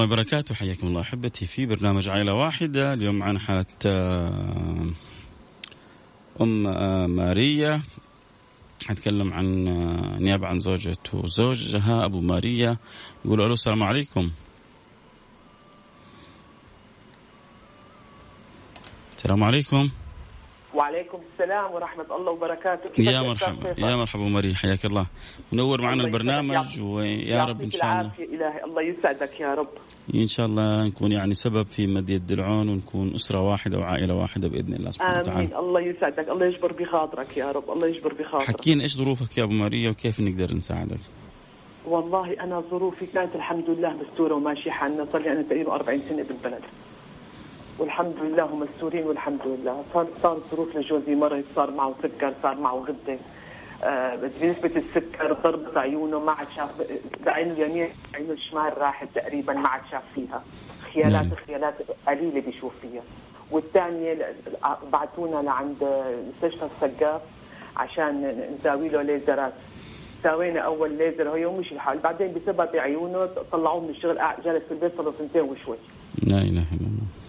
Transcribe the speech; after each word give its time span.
الله 0.00 0.12
وبركاته. 0.12 0.54
حياكم 0.54 0.86
الله 0.86 1.00
أحبتي 1.00 1.46
في 1.46 1.66
برنامج 1.66 2.08
عائلة 2.08 2.34
واحدة. 2.34 2.92
اليوم 2.92 3.38
حالة 3.38 3.66
آه، 3.86 4.92
أم 6.40 6.66
آه، 6.66 7.06
ماريا. 7.06 7.82
حنتكلم 8.86 9.32
عن 9.32 9.68
آه، 9.68 10.18
نيابة 10.18 10.46
عن 10.46 10.58
زوجة 10.58 10.98
وزوجها 11.12 12.04
أبو 12.04 12.20
ماريا. 12.20 12.76
يقولوا 13.24 13.46
ألو 13.46 13.54
السلام 13.54 13.82
عليكم. 13.82 14.30
السلام 19.16 19.44
عليكم. 19.44 19.90
وعليكم 20.74 21.18
السلام 21.32 21.72
ورحمة 21.72 22.16
الله 22.16 22.32
وبركاته. 22.32 22.90
يا 22.98 23.20
مرحبا؟ 23.20 23.74
يا 23.78 23.96
مرحبا 23.96 24.22
ماريا 24.22 24.54
حياك 24.54 24.84
الله. 24.84 25.06
منور 25.52 25.82
معنا. 25.82 26.04
البرنامج 26.04 26.80
ويا 26.80 27.44
رب 27.44 27.60
إن 27.62 27.70
شاء 27.70 27.92
الله. 27.92 28.12
إلهي 28.18 28.64
الله 28.64 28.82
يسعدك 28.82 29.40
يا 29.40 29.54
رب. 29.54 29.68
إن 30.14 30.26
شاء 30.26 30.46
الله 30.46 30.86
نكون 30.86 31.12
يعني 31.12 31.34
سبب 31.34 31.66
في 31.66 31.86
مد 31.86 32.10
يد 32.10 32.32
العون 32.32 32.68
ونكون 32.68 33.14
أسرة 33.14 33.40
واحدة 33.40 33.78
وعائلة 33.78 34.14
واحدة 34.14 34.48
بإذن 34.48 34.74
الله 34.74 34.90
سبحانه 34.90 35.18
وتعالى. 35.18 35.38
آمين. 35.38 35.56
الله 35.56 35.80
يسعدك 35.80 36.28
الله 36.28 36.46
يجبر 36.46 36.72
بخاطرك 36.72 37.36
يا 37.36 37.52
رب 37.52 37.70
الله 37.70 37.88
يجبر 37.88 38.14
بخاطرك. 38.14 38.48
حكينا 38.48 38.82
إيش 38.82 38.96
ظروفك 38.96 39.38
يا 39.38 39.44
أبو 39.44 39.52
ماريا 39.52 39.90
وكيف 39.90 40.20
نقدر 40.20 40.54
نساعدك؟ 40.54 41.00
والله 41.86 42.40
أنا 42.40 42.60
ظروفي 42.70 43.06
كانت 43.06 43.34
الحمد 43.34 43.70
لله 43.70 43.92
مستورة 43.92 44.34
وماشية 44.34 44.70
حالنا 44.70 45.04
صار 45.04 45.22
لي 45.22 45.32
أنا 45.32 45.42
تقريبا 45.42 45.74
40 45.74 45.98
سنة 45.98 46.22
بالبلد. 46.22 46.62
والحمد 47.80 48.16
لله 48.22 48.44
هم 48.44 48.60
مستورين 48.60 49.06
والحمد 49.06 49.40
لله. 49.46 49.84
صار 49.94 50.06
صار 50.22 50.38
ظروف 50.50 50.76
لجوزي 50.76 51.14
مرض 51.14 51.44
صار 51.56 51.70
معه 51.70 51.94
سكر 52.02 52.32
صار 52.42 52.56
معه 52.60 52.74
غدة. 52.74 53.18
آه 53.84 54.16
بنسبة 54.16 54.72
السكر 54.76 55.32
ضربت 55.44 55.76
عيونه 55.76 56.18
ما 56.18 56.32
عاد 56.32 56.46
شاف 56.56 56.70
بعينه 57.26 57.52
اليمين 57.52 57.88
عينه 58.14 58.32
الشمال 58.32 58.78
راحت 58.78 59.08
تقريبا 59.14 59.52
ما 59.52 59.68
عاد 59.68 59.80
شاف 59.90 60.02
فيها. 60.14 60.42
خيالات 60.92 61.26
نعم. 61.26 61.34
خيالات 61.46 61.74
قليلة 62.08 62.40
بيشوف 62.40 62.72
فيها. 62.82 63.02
والثانية 63.50 64.34
بعتونا 64.92 65.42
لعند 65.42 65.82
مستشفى 66.28 66.64
السقاف 66.64 67.22
عشان 67.76 68.14
نساوي 68.54 68.88
له 68.88 69.02
ليزرات. 69.02 69.52
سوينا 70.22 70.60
أول 70.60 70.98
ليزر 70.98 71.28
هو 71.28 71.36
يوم 71.36 71.58
مشي 71.58 71.74
الحال 71.74 71.98
بعدين 71.98 72.34
بسبب 72.34 72.76
عيونه 72.76 73.28
طلعوه 73.52 73.80
من 73.80 73.90
الشغل 73.90 74.18
جالس 74.44 74.64
في 74.64 74.74
البيت 74.74 74.96
صار 74.96 75.12
سنتين 75.18 75.42
وشوي. 75.42 75.76
لا 76.22 76.38
إله 76.38 76.66
إلا 76.74 76.86
الله. 76.90 77.19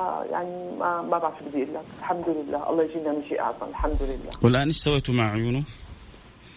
آه 0.00 0.24
يعني 0.30 0.76
ما 0.78 1.02
ما 1.02 1.18
بعرف 1.18 1.42
بدي 1.42 1.62
أقول 1.62 1.74
لك. 1.74 1.80
الحمد 1.98 2.24
لله. 2.28 2.70
الله 2.70 2.82
يجينا 2.84 3.12
من 3.12 3.22
شيء 3.28 3.40
أعظم. 3.40 3.66
الحمد 3.70 4.02
لله. 4.02 4.30
والآن 4.42 4.66
إيش 4.66 4.76
سويتوا 4.76 5.14
مع 5.14 5.32
عيونه؟ 5.32 5.62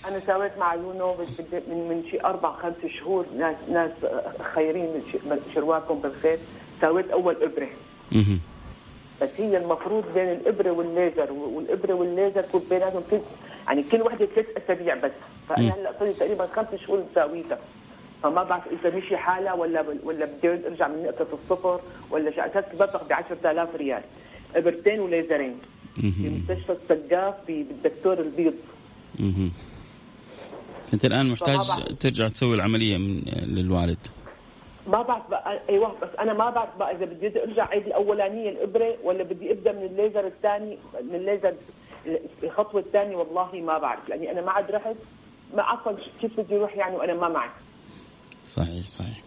أنا 0.07 0.19
سويت 0.19 0.57
مع 0.57 0.69
عيونه 0.69 1.15
من 1.51 1.87
من 1.89 2.03
شيء 2.11 2.25
أربع 2.25 2.51
خمس 2.55 2.91
شهور 2.99 3.25
ناس 3.37 3.55
ناس 3.71 3.91
خيرين 4.55 5.03
ش- 5.13 5.53
شرواكم 5.55 5.99
بالخير. 5.99 6.39
سويت 6.81 7.09
أول 7.11 7.35
إبرة. 7.43 7.69
مهم. 8.11 8.39
بس 9.21 9.29
هي 9.37 9.57
المفروض 9.57 10.03
بين 10.15 10.29
الإبرة 10.31 10.71
والليزر 10.71 11.31
والإبرة 11.31 11.93
والليزر 11.93 12.39
يكون 12.43 12.61
بيناتهم 12.69 13.03
يعني 13.67 13.83
كل 13.83 14.01
وحدة 14.01 14.25
ثلاث 14.25 14.45
أسابيع 14.57 14.95
بس. 14.95 15.11
فأنا 15.49 15.73
هلأ 15.73 15.93
صار 15.99 16.07
لي 16.07 16.13
تقريبا 16.13 16.47
خمس 16.55 16.67
شهور 16.87 17.03
مساويتها. 17.11 17.57
فما 18.23 18.43
بعرف 18.43 18.63
إذا 18.67 18.95
مشي 18.95 19.17
حالها 19.17 19.53
ولا 19.53 19.85
ولا 20.03 20.25
بدي 20.25 20.49
أرجع 20.67 20.87
من 20.87 21.03
نقطة 21.03 21.27
الصفر 21.33 21.79
ولا 22.11 22.29
أساس 22.29 22.65
ببلغ 22.75 23.03
ب 23.03 23.13
10000 23.13 23.75
ريال. 23.75 24.01
إبرتين 24.55 24.99
وليزرين. 24.99 25.55
في 25.95 26.01
مهم. 26.07 26.35
مستشفى 26.49 26.71
السقاف 26.71 27.35
في- 27.47 27.63
بالدكتور 27.63 28.19
البيض. 28.19 28.53
مهم. 29.19 29.51
أنت 30.93 31.05
الآن 31.05 31.29
محتاج. 31.31 31.57
ترجع 31.99 32.27
تسوي 32.27 32.55
العملية 32.55 32.97
من 32.97 33.21
للوالد. 33.47 33.97
ما 34.87 35.01
بعرف 35.01 35.29
بقى 35.29 35.59
أيوه 35.69 35.95
بس 36.01 36.09
أنا 36.19 36.33
ما 36.33 36.49
بعرف 36.49 36.77
بقى 36.77 36.95
إذا 36.95 37.05
بدي 37.05 37.43
أرجع 37.43 37.67
عيد 37.69 37.85
الأولانية 37.85 38.49
الإبرة 38.49 38.95
ولا 39.03 39.23
بدي 39.23 39.51
أبدأ 39.51 39.71
من 39.71 39.83
الليزر 39.83 40.27
الثاني 40.27 40.77
من 41.09 41.15
الليزر 41.15 41.53
الخطوة 42.43 42.81
الثانية 42.81 43.15
والله 43.15 43.49
ما 43.61 43.77
بعرف. 43.77 44.09
لأني 44.09 44.31
أنا 44.31 44.41
ما 44.41 44.51
عاد 44.51 44.71
رحت. 44.71 44.95
ما 45.55 45.63
عفوا 45.63 45.91
كيف 46.21 46.39
بدي 46.39 46.55
أروح 46.57 46.75
يعني 46.77 46.95
وأنا 46.95 47.13
ما 47.13 47.29
معي؟ 47.29 47.49
صحيح 48.47 48.85
صحيح. 48.85 49.21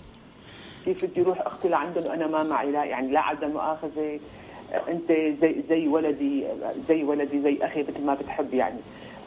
كيف 0.84 1.04
بدي 1.04 1.22
أروح 1.22 1.46
أختي 1.46 1.68
لعندهم 1.68 2.06
وأنا 2.06 2.26
ما 2.26 2.42
معي؟ 2.42 2.72
لا 2.72 2.84
يعني 2.84 3.12
لا 3.12 3.20
عدم 3.20 3.50
مؤاخذة. 3.50 4.20
أنت 4.88 5.12
زي 5.42 5.62
زي 5.68 5.88
ولدي 5.88 6.46
زي 6.88 7.02
ولدي 7.02 7.42
زي 7.42 7.58
أخي 7.62 7.82
مثل 7.82 8.04
ما 8.04 8.14
بتحب 8.14 8.54
يعني. 8.54 8.78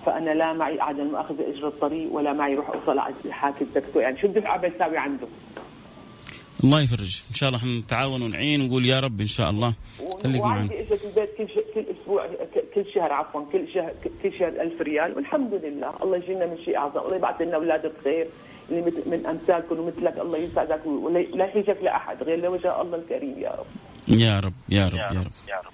فأنا 0.05 0.31
لا 0.31 0.53
معي 0.53 0.81
عدم 0.81 1.05
مؤاخذة 1.05 1.49
اجر 1.49 1.67
الطريق 1.67 2.13
ولا 2.13 2.33
معي 2.33 2.55
روح 2.55 2.69
أوصل 2.69 2.99
على 2.99 3.15
حاكي 3.29 3.63
الدكتور 3.63 4.01
يعني 4.01 4.21
شو 4.21 4.27
بدي 4.27 4.39
قاعد 4.39 4.65
بساوي 4.65 4.97
عنده؟ 4.97 5.27
الله 6.63 6.81
يفرج. 6.81 7.23
إن 7.29 7.35
شاء 7.35 7.49
الله 7.49 7.59
حنتعاون 7.59 8.21
ونعين 8.21 8.61
ونقول 8.61 8.85
يا 8.85 8.99
رب 8.99 9.21
إن 9.21 9.27
شاء 9.27 9.49
الله 9.49 9.73
خليك 10.23 10.41
معنا. 10.41 10.55
وعندي 10.55 10.79
اجت 10.79 11.05
البيت 11.05 11.29
كل 11.37 11.49
ش... 11.49 11.53
كل 11.73 11.85
أسبوع 12.01 12.27
كل 12.75 12.85
شهر 12.95 13.13
عفوا 13.13 13.41
كل 13.51 13.67
شهر 13.73 13.93
كل 14.23 14.39
شهر 14.39 14.47
1000 14.47 14.81
ريال. 14.81 15.15
والحمد 15.15 15.53
لله 15.53 15.93
الله 16.03 16.17
يجينا 16.17 16.45
من 16.45 16.57
شيء 16.65 16.77
أعظم. 16.77 16.99
الله 16.99 17.15
يبعث 17.15 17.41
لنا 17.41 17.55
أولاد 17.55 17.91
بخير. 17.99 18.27
من 19.05 19.25
أمثالكم 19.25 19.79
ومثلك 19.79 20.17
الله 20.17 20.37
يسعدك 20.37 20.85
ولا 20.85 21.19
لا 21.19 21.45
يحيجك 21.45 21.77
لأحد 21.83 22.23
غير 22.23 22.39
لوجه 22.39 22.81
الله 22.81 22.97
الكريم 22.97 23.39
يا 23.39 23.49
رب. 23.49 23.65
يا 24.07 24.39
رب 24.39 24.53
يا 24.69 24.87
رب 24.87 24.95
يا 24.95 25.19
رب. 25.19 25.71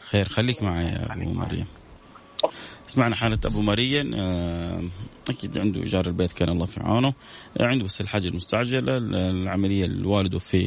خير 0.00 0.28
خليك 0.28 0.62
معي 0.62 0.84
يا 0.84 1.12
أبو 1.12 1.32
مريم. 1.32 1.66
سمعنا 2.86 3.16
حالة 3.16 3.38
أبو 3.44 3.62
مريم. 3.62 4.14
آه، 4.14 4.82
أكيد 5.30 5.58
عنده 5.58 5.80
إيجار 5.80 6.06
البيت 6.06 6.32
كان 6.32 6.48
الله 6.48 6.66
في 6.66 6.80
عونه. 6.80 7.12
آه، 7.60 7.66
عنده 7.66 7.84
بس 7.84 8.00
الحاجة 8.00 8.28
المستعجلة 8.28 8.96
العملية 9.30 9.86
الوالدة 9.86 10.38
في 10.38 10.58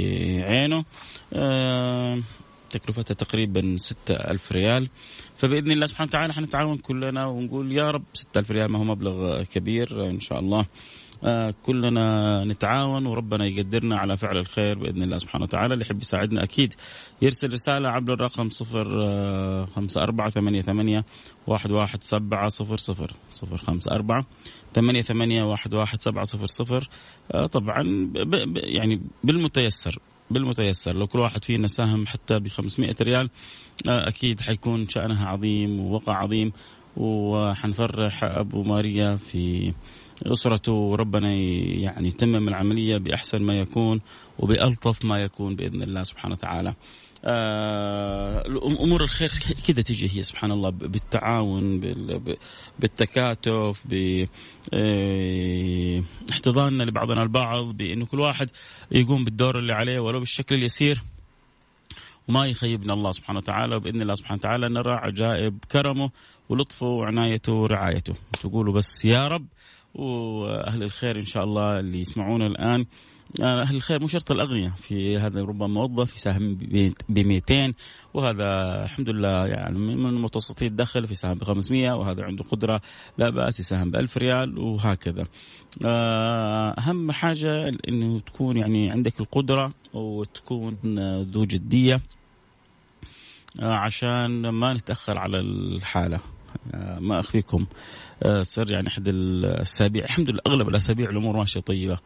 عينه. 0.43 0.85
آه، 1.33 2.21
تكلفتها 2.69 3.13
تقريبا 3.13 3.75
ستة 3.77 4.15
ألف 4.15 4.51
ريال. 4.51 4.89
فبإذن 5.37 5.71
الله 5.71 5.85
سبحانه 5.85 6.07
وتعالى 6.07 6.33
حنتعاون 6.33 6.77
كلنا 6.77 7.25
ونقول 7.25 7.71
يا 7.71 7.91
رب 7.91 8.03
ستة 8.13 8.39
ألف 8.39 8.51
ريال 8.51 8.71
ما 8.71 8.79
هو 8.79 8.83
مبلغ 8.83 9.43
كبير 9.43 10.09
إن 10.09 10.19
شاء 10.19 10.39
الله. 10.39 10.65
كلنا 11.63 12.45
نتعاون 12.45 13.05
وربنا 13.05 13.45
يقدرنا 13.45 13.97
على 13.97 14.17
فعل 14.17 14.37
الخير 14.37 14.79
بإذن 14.79 15.03
الله 15.03 15.17
سبحانه 15.17 15.43
وتعالى. 15.43 15.73
اللي 15.73 15.85
يحب 15.85 16.01
يساعدنا 16.01 16.43
أكيد 16.43 16.73
يرسل 17.21 17.53
رسالة 17.53 17.89
عبر 17.89 18.13
الرقم 18.13 18.49
صفر 18.49 19.03
آه، 19.03 19.65
خمسة 19.65 20.03
أربعة 20.03 20.29
ثمانية 20.29 20.61
ثمانية 20.61 21.05
واحد 21.47 21.71
واحد 21.71 22.03
سبعة 22.03 22.49
صفر 22.49 22.77
صفر 22.77 23.11
صفر 23.31 23.57
خمسة 23.57 23.91
أربعة 23.91 24.25
ثمانية 24.73 25.01
ثمانية 25.01 25.43
واحد 25.43 25.73
واحد 25.73 26.01
سبعة 26.01 26.23
صفر 26.25 26.47
صفر. 26.47 26.89
آه، 27.31 27.45
طبعا 27.45 27.83
ب- 28.13 28.17
ب- 28.53 28.57
يعني 28.57 29.01
بالمتيسر 29.23 29.99
بالمتيسر. 30.31 30.95
لو 30.95 31.07
كل 31.07 31.19
واحد 31.19 31.43
فينا 31.45 31.67
ساهم 31.67 32.07
حتى 32.07 32.39
ب 32.39 32.47
500 32.47 32.95
ريال 33.01 33.29
آه، 33.89 34.07
أكيد 34.07 34.41
حيكون 34.41 34.87
شأنها 34.87 35.27
عظيم 35.27 35.79
ووقع 35.79 36.13
عظيم 36.17 36.51
وحنفرح 36.97 38.23
أبو 38.23 38.63
ماريا 38.63 39.15
في 39.15 39.73
اسرته 40.25 40.71
وربنا 40.71 41.33
يعني 41.33 42.07
يتمم 42.07 42.47
العملية 42.47 42.97
بأحسن 42.97 43.41
ما 43.41 43.59
يكون 43.59 44.01
وبألطف 44.39 45.05
ما 45.05 45.23
يكون 45.23 45.55
بإذن 45.55 45.81
الله 45.81 46.03
سبحانه 46.03 46.33
وتعالى. 46.33 46.73
آه، 47.25 48.43
امور 48.79 49.03
الخير 49.03 49.29
كذا 49.67 49.81
تجي 49.81 50.19
هي 50.19 50.23
سبحان 50.23 50.51
الله 50.51 50.69
بالتعاون 50.69 51.79
بالتكاتف 52.79 53.83
باحتضاننا 56.31 56.83
لبعضنا 56.83 57.23
البعض 57.23 57.77
بإنه 57.77 58.05
كل 58.05 58.19
واحد 58.19 58.49
يقوم 58.91 59.23
بالدور 59.23 59.59
اللي 59.59 59.73
عليه 59.73 59.99
ولو 59.99 60.19
بالشكل 60.19 60.55
اليسير 60.55 61.01
وما 62.27 62.45
يخيبنا 62.45 62.93
الله 62.93 63.11
سبحانه 63.11 63.39
وتعالى 63.39 63.75
وبإذن 63.75 64.01
الله 64.01 64.15
سبحانه 64.15 64.37
وتعالى 64.37 64.69
نرى 64.69 64.93
عجائب 64.93 65.57
كرمه 65.71 66.11
ولطفه 66.49 66.87
وعنايته 66.87 67.53
ورعايته 67.53 68.13
تقولوا 68.41 68.73
بس 68.73 69.05
يا 69.05 69.27
رب 69.27 69.45
وأهل 69.95 70.83
الخير 70.83 71.15
إن 71.15 71.25
شاء 71.25 71.43
الله 71.43 71.79
اللي 71.79 71.99
يسمعونا 71.99 72.47
الآن. 72.47 72.85
أهل 73.41 73.75
الخير 73.75 74.01
مو 74.01 74.07
شرط 74.07 74.31
الأغنياء 74.31 74.71
في 74.71 75.17
هذا 75.17 75.41
ربما 75.41 75.67
موظف 75.67 76.15
يساهم 76.15 76.55
ب 77.09 77.19
200 77.19 77.73
وهذا 78.13 78.83
الحمد 78.83 79.09
لله 79.09 79.47
يعني 79.47 79.77
من 79.77 80.21
متوسطي 80.21 80.67
الدخل 80.67 81.07
في 81.07 81.15
سهم 81.15 81.33
ب 81.33 81.43
500 81.43 81.91
وهذا 81.91 82.23
عنده 82.23 82.43
قدرة 82.43 82.81
لا 83.17 83.29
بأس 83.29 83.59
يساهم 83.59 83.91
ب 83.91 83.95
1000 83.95 84.17
ريال 84.17 84.59
وهكذا. 84.59 85.27
أهم 85.85 87.11
حاجة 87.11 87.71
أنه 87.89 88.19
تكون 88.19 88.57
يعني 88.57 88.91
عندك 88.91 89.19
القدرة 89.19 89.73
وتكون 89.93 90.77
ذو 91.21 91.45
جدية 91.45 92.01
عشان 93.59 94.49
ما 94.49 94.73
نتأخر 94.73 95.17
على 95.17 95.39
الحالة. 95.39 96.19
ما 96.99 97.19
أخفيكم. 97.19 97.65
صار 98.41 98.71
يعني 98.71 98.87
أحد 98.87 99.07
الأسابيع 99.07 100.03
الحمد 100.03 100.29
لله 100.29 100.41
أغلب 100.47 100.69
الأسابيع 100.69 101.09
الأمور 101.09 101.37
ماشية 101.37 101.59
طيبة. 101.59 101.97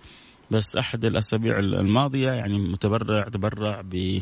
بس 0.51 0.75
أحد 0.75 1.05
الأسابيع 1.05 1.59
الماضية 1.59 2.31
يعني 2.31 2.57
متبرع 2.59 3.23
تبرع 3.23 3.81
ب 3.81 4.19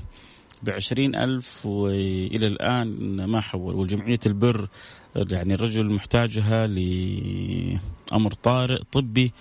بعشرين 0.63 1.15
ألف 1.15 1.65
وإلى 1.65 2.47
الآن 2.47 2.87
ما 3.25 3.41
حول. 3.41 3.75
والجمعية 3.75 4.19
البر 4.25 4.67
يعني 5.15 5.53
الرجل 5.53 5.93
محتاجها 5.93 6.67
لأمر 6.67 8.33
طارئ 8.33 8.83
طبي 8.91 9.33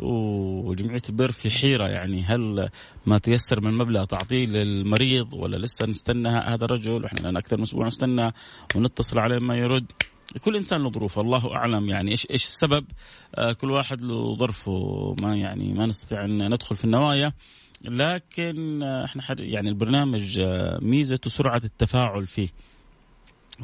وجمعية 0.00 1.02
البر 1.08 1.30
في 1.30 1.50
حيرة 1.50 1.86
يعني. 1.88 2.22
هل 2.22 2.68
ما 3.06 3.18
تيسر 3.18 3.60
من 3.60 3.74
مبلغ 3.74 4.04
تعطيه 4.04 4.46
للمريض 4.46 5.34
ولا 5.34 5.56
لسه 5.56 5.86
نستنى؟ 5.86 6.28
هذا 6.28 6.64
الرجل 6.64 7.04
إحنا 7.04 7.28
لنا 7.28 7.38
أكثر 7.38 7.56
من 7.56 7.62
أسبوع 7.62 7.86
نستنى 7.86 8.32
ونتصل 8.76 9.18
عليه 9.18 9.38
ما 9.38 9.56
يرد. 9.56 9.92
كل 10.38 10.56
إنسان 10.56 10.82
له 10.82 10.90
ظروف 10.90 11.18
الله 11.18 11.56
أعلم 11.56 11.88
يعني 11.88 12.10
إيش 12.10 12.26
إيش 12.30 12.46
السبب. 12.46 12.84
آه 13.34 13.52
كل 13.52 13.70
واحد 13.70 14.02
له 14.02 14.36
ظرفه 14.36 15.16
ما 15.22 15.36
يعني 15.36 15.72
ما 15.72 15.86
نستطيع 15.86 16.24
أن 16.24 16.54
ندخل 16.54 16.76
في 16.76 16.84
النوايا. 16.84 17.32
لكن 17.84 18.82
آه 18.82 19.04
إحنا 19.04 19.24
يعني 19.38 19.68
البرنامج 19.68 20.40
آه 20.40 20.78
ميزته 20.82 21.30
سرعة 21.30 21.60
التفاعل 21.64 22.26
فيه. 22.26 22.48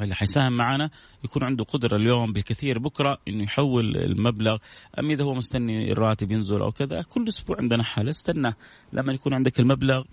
اللي 0.01 0.15
حيساهم 0.15 0.53
معنا 0.53 0.89
يكون 1.23 1.43
عنده 1.43 1.63
قدرة 1.63 1.97
اليوم 1.97 2.33
بالكثير 2.33 2.79
بكرة 2.79 3.17
إنه 3.27 3.43
يحول 3.43 3.97
المبلغ. 3.97 4.57
أم 4.99 5.09
إذا 5.09 5.23
هو 5.23 5.33
مستني 5.35 5.91
الراتب 5.91 6.31
ينزل 6.31 6.61
أو 6.61 6.71
كذا 6.71 7.01
كل 7.01 7.27
أسبوع 7.27 7.57
عندنا 7.59 7.83
حالة. 7.83 8.09
استنى 8.09 8.53
لما 8.93 9.13
يكون 9.13 9.33
عندك 9.33 9.59
المبلغ 9.59 10.03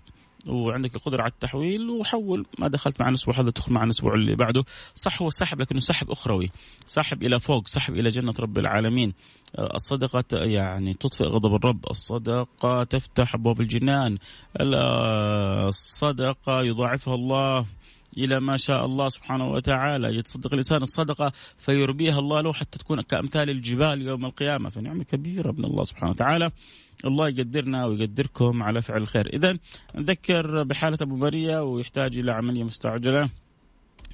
وعندك 0.47 0.95
القدرة 0.95 1.21
على 1.21 1.31
التحويل 1.31 1.89
وحول 1.89 2.45
ما 2.59 2.67
دخلت 2.67 3.01
مع 3.01 3.09
الأسبوع 3.09 3.39
هذا 3.39 3.51
تدخل 3.51 3.73
مع 3.73 3.83
الأسبوع 3.83 4.13
اللي 4.13 4.35
بعده. 4.35 4.63
صح 4.93 5.21
هو 5.21 5.29
سحب 5.29 5.61
لكنه 5.61 5.79
سحب 5.79 6.11
أخروي. 6.11 6.51
سحب 6.85 7.23
إلى 7.23 7.39
فوق 7.39 7.67
سحب 7.67 7.95
إلى 7.95 8.09
جنة 8.09 8.33
رب 8.39 8.57
العالمين. 8.57 9.13
الصدقة 9.59 10.37
يعني 10.37 10.93
تطفئ 10.93 11.25
غضب 11.25 11.55
الرب. 11.55 11.85
الصدقة 11.89 12.83
تفتح 12.83 13.35
أبواب 13.35 13.61
الجنان. 13.61 14.17
الصدقة 15.67 16.61
يضاعفها 16.61 17.13
الله. 17.13 17.65
إلى 18.17 18.39
ما 18.39 18.57
شاء 18.57 18.85
الله 18.85 19.09
سبحانه 19.09 19.47
وتعالى. 19.51 20.17
يتصدق 20.17 20.53
الإنسان 20.53 20.81
الصدقة 20.81 21.31
فيربيها 21.57 22.19
الله 22.19 22.41
له 22.41 22.53
حتى 22.53 22.79
تكون 22.79 23.01
كأمثال 23.01 23.49
الجبال 23.49 24.01
يوم 24.01 24.25
القيامة. 24.25 24.69
فنعمة 24.69 25.03
كبيرة 25.03 25.51
من 25.51 25.65
الله 25.65 25.83
سبحانه 25.83 26.11
وتعالى. 26.11 26.51
الله 27.05 27.29
يقدرنا 27.29 27.85
ويقدركم 27.85 28.63
على 28.63 28.81
فعل 28.81 29.01
الخير. 29.01 29.27
إذا 29.33 29.57
نذكر 29.95 30.63
بحالة 30.63 30.97
أبو 31.01 31.15
مريا 31.15 31.59
ويحتاج 31.59 32.17
إلى 32.17 32.31
عملية 32.31 32.63
مستعجلة. 32.63 33.29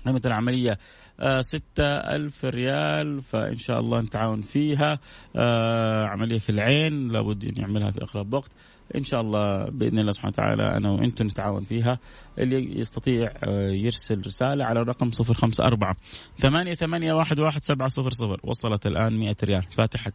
قيمة 0.06 0.22
العملية 0.26 0.80
آه 1.20 1.42
ستة 1.42 1.86
ألف 2.16 2.46
ريال 2.46 3.22
فإن 3.22 3.58
شاء 3.58 3.80
الله 3.80 4.02
نتعاون 4.02 4.42
فيها. 4.42 5.00
آه 5.36 6.06
عملية 6.06 6.40
في 6.40 6.50
العين 6.50 7.08
لابد 7.08 7.60
نعملها 7.60 7.92
في 7.92 8.04
أقرب 8.04 8.34
وقت. 8.34 8.52
إن 8.96 9.04
شاء 9.04 9.22
الله 9.22 9.66
بإذن 9.66 10.00
الله 10.00 10.12
سبحانه 10.12 10.34
وتعالى 10.34 10.78
أنا 10.78 10.92
وأنتم 10.92 11.26
نتعاون 11.26 11.64
فيها. 11.64 12.00
اللي 12.40 12.80
يستطيع 12.80 13.32
يرسل 13.70 14.26
رسالة 14.26 14.66
على 14.66 14.82
الرقم 14.82 15.12
054 15.12 15.96
ثمانية 16.38 16.76
ثمانية 16.76 17.14
واحد 17.14 17.40
واحد 17.40 17.64
سبعة 17.64 17.88
صفر 17.88 18.10
صفر. 18.12 18.40
وصلت 18.44 18.88
الآن 18.88 19.20
100 19.20 19.36
ريال. 19.44 19.64
فاتحة. 19.64 20.14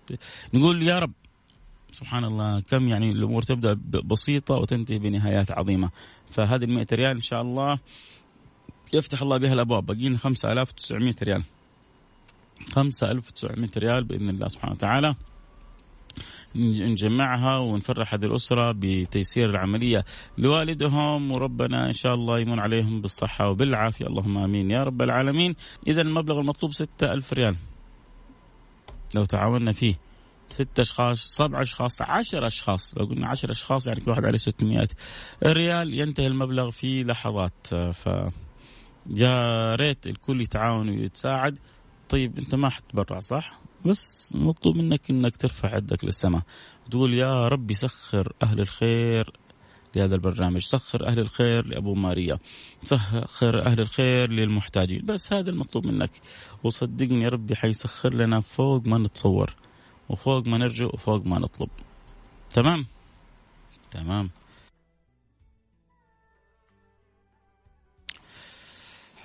نقول 0.55 0.83
يا 0.83 0.99
رب 0.99 1.13
سبحان 1.93 2.25
الله 2.25 2.61
كم 2.61 2.89
يعني 2.89 3.11
الأمور 3.11 3.43
تبدأ 3.43 3.77
بسيطة 4.05 4.55
وتنتهي 4.55 4.99
بنهايات 4.99 5.51
عظيمة. 5.51 5.91
فهذه 6.31 6.65
ال 6.65 6.71
100 6.71 6.87
ريال 6.93 7.17
إن 7.17 7.21
شاء 7.21 7.43
الله 7.43 7.79
يفتح 8.93 9.23
الله 9.23 9.37
بها 9.39 9.53
الأبواب. 9.53 9.87
بقينا 9.87 10.19
5900 10.19 11.15
ريال. 11.23 11.43
5900 12.73 13.71
ريال 13.79 14.05
بإذن 14.05 14.29
الله 14.29 14.49
سبحانه 14.49 14.73
وتعالى. 14.73 15.15
نجمعها 16.57 17.59
ونفرح 17.59 18.15
هذه 18.15 18.25
الأسرة 18.25 18.73
بتيسير 18.79 19.51
العملية 19.51 20.05
لوالدهم 20.39 21.33
وربنا 21.33 21.87
إن 21.87 21.93
شاء 21.93 22.15
الله 22.15 22.41
يمن 22.41 22.59
عليهم 22.61 23.01
بالصحة 23.01 23.49
وبالعافية. 23.49 24.07
اللهم 24.07 24.39
آمين. 24.39 24.71
يا 24.71 24.83
رب 24.83 25.03
العالمين. 25.03 25.55
إذا 25.87 26.03
المبلغ 26.03 26.41
المطلوب 26.41 26.73
ستة 26.73 27.13
ألف 27.13 27.33
ريال. 27.33 27.57
لو 29.15 29.25
تعاوننا 29.25 29.73
فيه. 29.73 29.95
ست 30.49 30.81
أشخاص 30.81 31.19
سبع 31.19 31.61
أشخاص 31.61 32.03
عشر 32.03 32.47
أشخاص. 32.47 32.99
لو 32.99 33.05
قلنا 33.07 33.29
عشر 33.29 33.51
أشخاص 33.51 33.87
يعني 33.87 34.01
كل 34.01 34.11
واحد 34.11 34.25
عليه 34.25 34.39
600 34.39 34.89
ريال. 35.45 35.95
ينتهي 35.95 36.27
المبلغ 36.27 36.71
في 36.71 37.05
لحظات. 37.05 37.67
ف 37.93 38.09
يا 39.15 39.75
ريت 39.75 40.07
الكل 40.07 40.41
يتعاون 40.41 40.89
ويتساعد. 40.89 41.59
طيب 42.09 42.39
أنت 42.39 42.55
ما 42.55 42.71
حتبرع 42.71 43.21
صح؟ 43.21 43.66
بس 43.87 44.33
مطلوب 44.37 44.77
منك 44.77 45.11
إنك 45.11 45.37
ترفع 45.37 45.77
يدك 45.77 46.05
للسماء. 46.05 46.43
تقول 46.91 47.15
يا 47.15 47.49
ربي 47.49 47.75
سخر 47.75 48.33
أهل 48.43 48.61
الخير 48.61 49.33
لهذا 49.97 50.15
البرنامج 50.15 50.61
سخر 50.61 51.09
أهل 51.09 51.19
الخير 51.19 51.67
لأبو 51.67 51.95
ماريا 51.95 52.39
سخر 52.85 53.67
أهل 53.67 53.81
الخير 53.81 54.31
للمحتاجين. 54.31 55.03
بس 55.05 55.33
هذا 55.33 55.51
المطلوب 55.51 55.87
منك. 55.87 56.11
وصدقني 56.65 57.25
يا 57.25 57.29
ربي 57.29 57.57
حيسخر 57.57 58.15
لنا 58.15 58.41
فوق 58.41 58.87
ما 58.87 58.99
نتصور 58.99 59.55
وفوق 60.09 60.47
ما 60.47 60.59
نرجو 60.59 60.87
وفوق 60.87 61.27
ما 61.27 61.39
نطلب. 61.39 61.69
تمام؟ 62.51 62.87
تمام. 63.91 64.31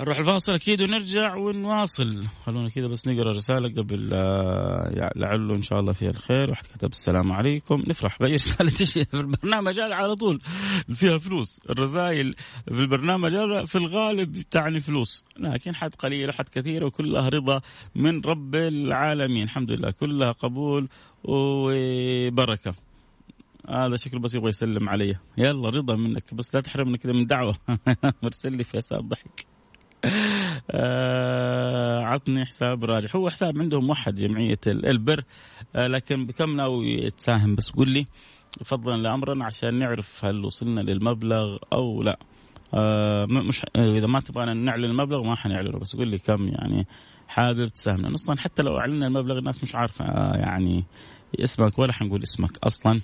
نروح 0.01 0.17
الفاصل 0.17 0.53
أكيد 0.53 0.81
ونرجع 0.81 1.35
ونواصل. 1.35 2.23
خلونا 2.45 2.69
كذا 2.69 2.87
بس 2.87 3.07
نقرأ 3.07 3.31
رسالة 3.31 3.81
قبل 3.81 4.09
آه، 4.13 5.11
لعله 5.15 5.55
إن 5.55 5.61
شاء 5.61 5.79
الله 5.79 5.93
فيها 5.93 6.09
الخير. 6.09 6.49
واحد 6.49 6.65
كتب 6.65 6.91
السلام 6.91 7.31
عليكم. 7.31 7.83
نفرح 7.87 8.19
بأي 8.19 8.35
رسالة 8.35 8.69
تجي 8.69 9.05
في 9.11 9.13
البرنامج 9.13 9.79
هذا 9.79 9.95
على 9.95 10.15
طول. 10.15 10.41
فيها 10.93 11.17
فلوس. 11.17 11.61
الرسائل 11.69 12.35
في 12.65 12.79
البرنامج 12.79 13.35
هذا 13.35 13.65
في 13.65 13.77
الغالب 13.77 14.41
تعني 14.51 14.79
فلوس. 14.79 15.25
لكن 15.37 15.75
حد 15.75 15.95
قليل 15.95 16.29
وحد 16.29 16.49
كثير 16.49 16.85
وكلها 16.85 17.29
رضا 17.29 17.61
من 17.95 18.21
رب 18.21 18.55
العالمين. 18.55 19.43
الحمد 19.43 19.71
لله. 19.71 19.91
كلها 19.91 20.31
قبول 20.31 20.89
وبركة. 21.23 22.73
هذا 23.69 23.95
شكله 23.95 24.19
بس 24.19 24.35
يبغى 24.35 24.49
يسلم 24.49 24.89
علي. 24.89 25.15
يلا 25.37 25.69
رضا 25.69 25.95
منك. 25.95 26.33
بس 26.33 26.55
لا 26.55 26.61
تحرمنا 26.61 26.97
كذا 26.97 27.13
من 27.13 27.25
دعوة. 27.25 27.55
مرسل 28.23 28.57
لي 28.57 28.63
فيصل 28.63 29.07
ضحك. 29.07 29.45
آه 29.45 29.60
عطني 32.03 32.45
حساب 32.45 32.85
راجح. 32.85 33.15
هو 33.15 33.29
حساب 33.29 33.57
عندهم 33.59 33.85
موحد 33.87 34.15
جمعية 34.15 34.59
البر 34.67 35.23
آه 35.75 35.87
لكن 35.87 36.25
بكم 36.25 36.55
ناوي 36.55 37.11
تساهم 37.11 37.55
بس 37.55 37.71
قول 37.71 37.89
لي 37.89 38.07
فضلا 38.65 38.97
لأمرا 38.97 39.43
عشان 39.43 39.79
نعرف 39.79 40.25
هل 40.25 40.45
وصلنا 40.45 40.81
للمبلغ 40.81 41.57
أو 41.73 42.03
لا. 42.03 42.19
آه 42.73 43.25
مش 43.25 43.65
إذا 43.75 44.07
ما 44.07 44.19
تبغانا 44.19 44.53
نعلن 44.53 44.85
المبلغ 44.85 45.23
ما 45.23 45.35
حنعلنه 45.35 45.79
بس 45.79 45.95
قول 45.95 46.07
لي 46.07 46.17
كم 46.17 46.47
يعني 46.47 46.87
حابب 47.27 47.67
تساهم 47.67 48.13
أصلا 48.13 48.37
حتى 48.37 48.61
لو 48.61 48.77
أعلنا 48.77 49.07
المبلغ 49.07 49.37
الناس 49.37 49.63
مش 49.63 49.75
عارفة 49.75 50.05
آه 50.05 50.37
يعني 50.37 50.83
اسمك 51.39 51.79
ولا 51.79 51.93
حنقول 51.93 52.23
اسمك 52.23 52.57
أصلا. 52.63 53.01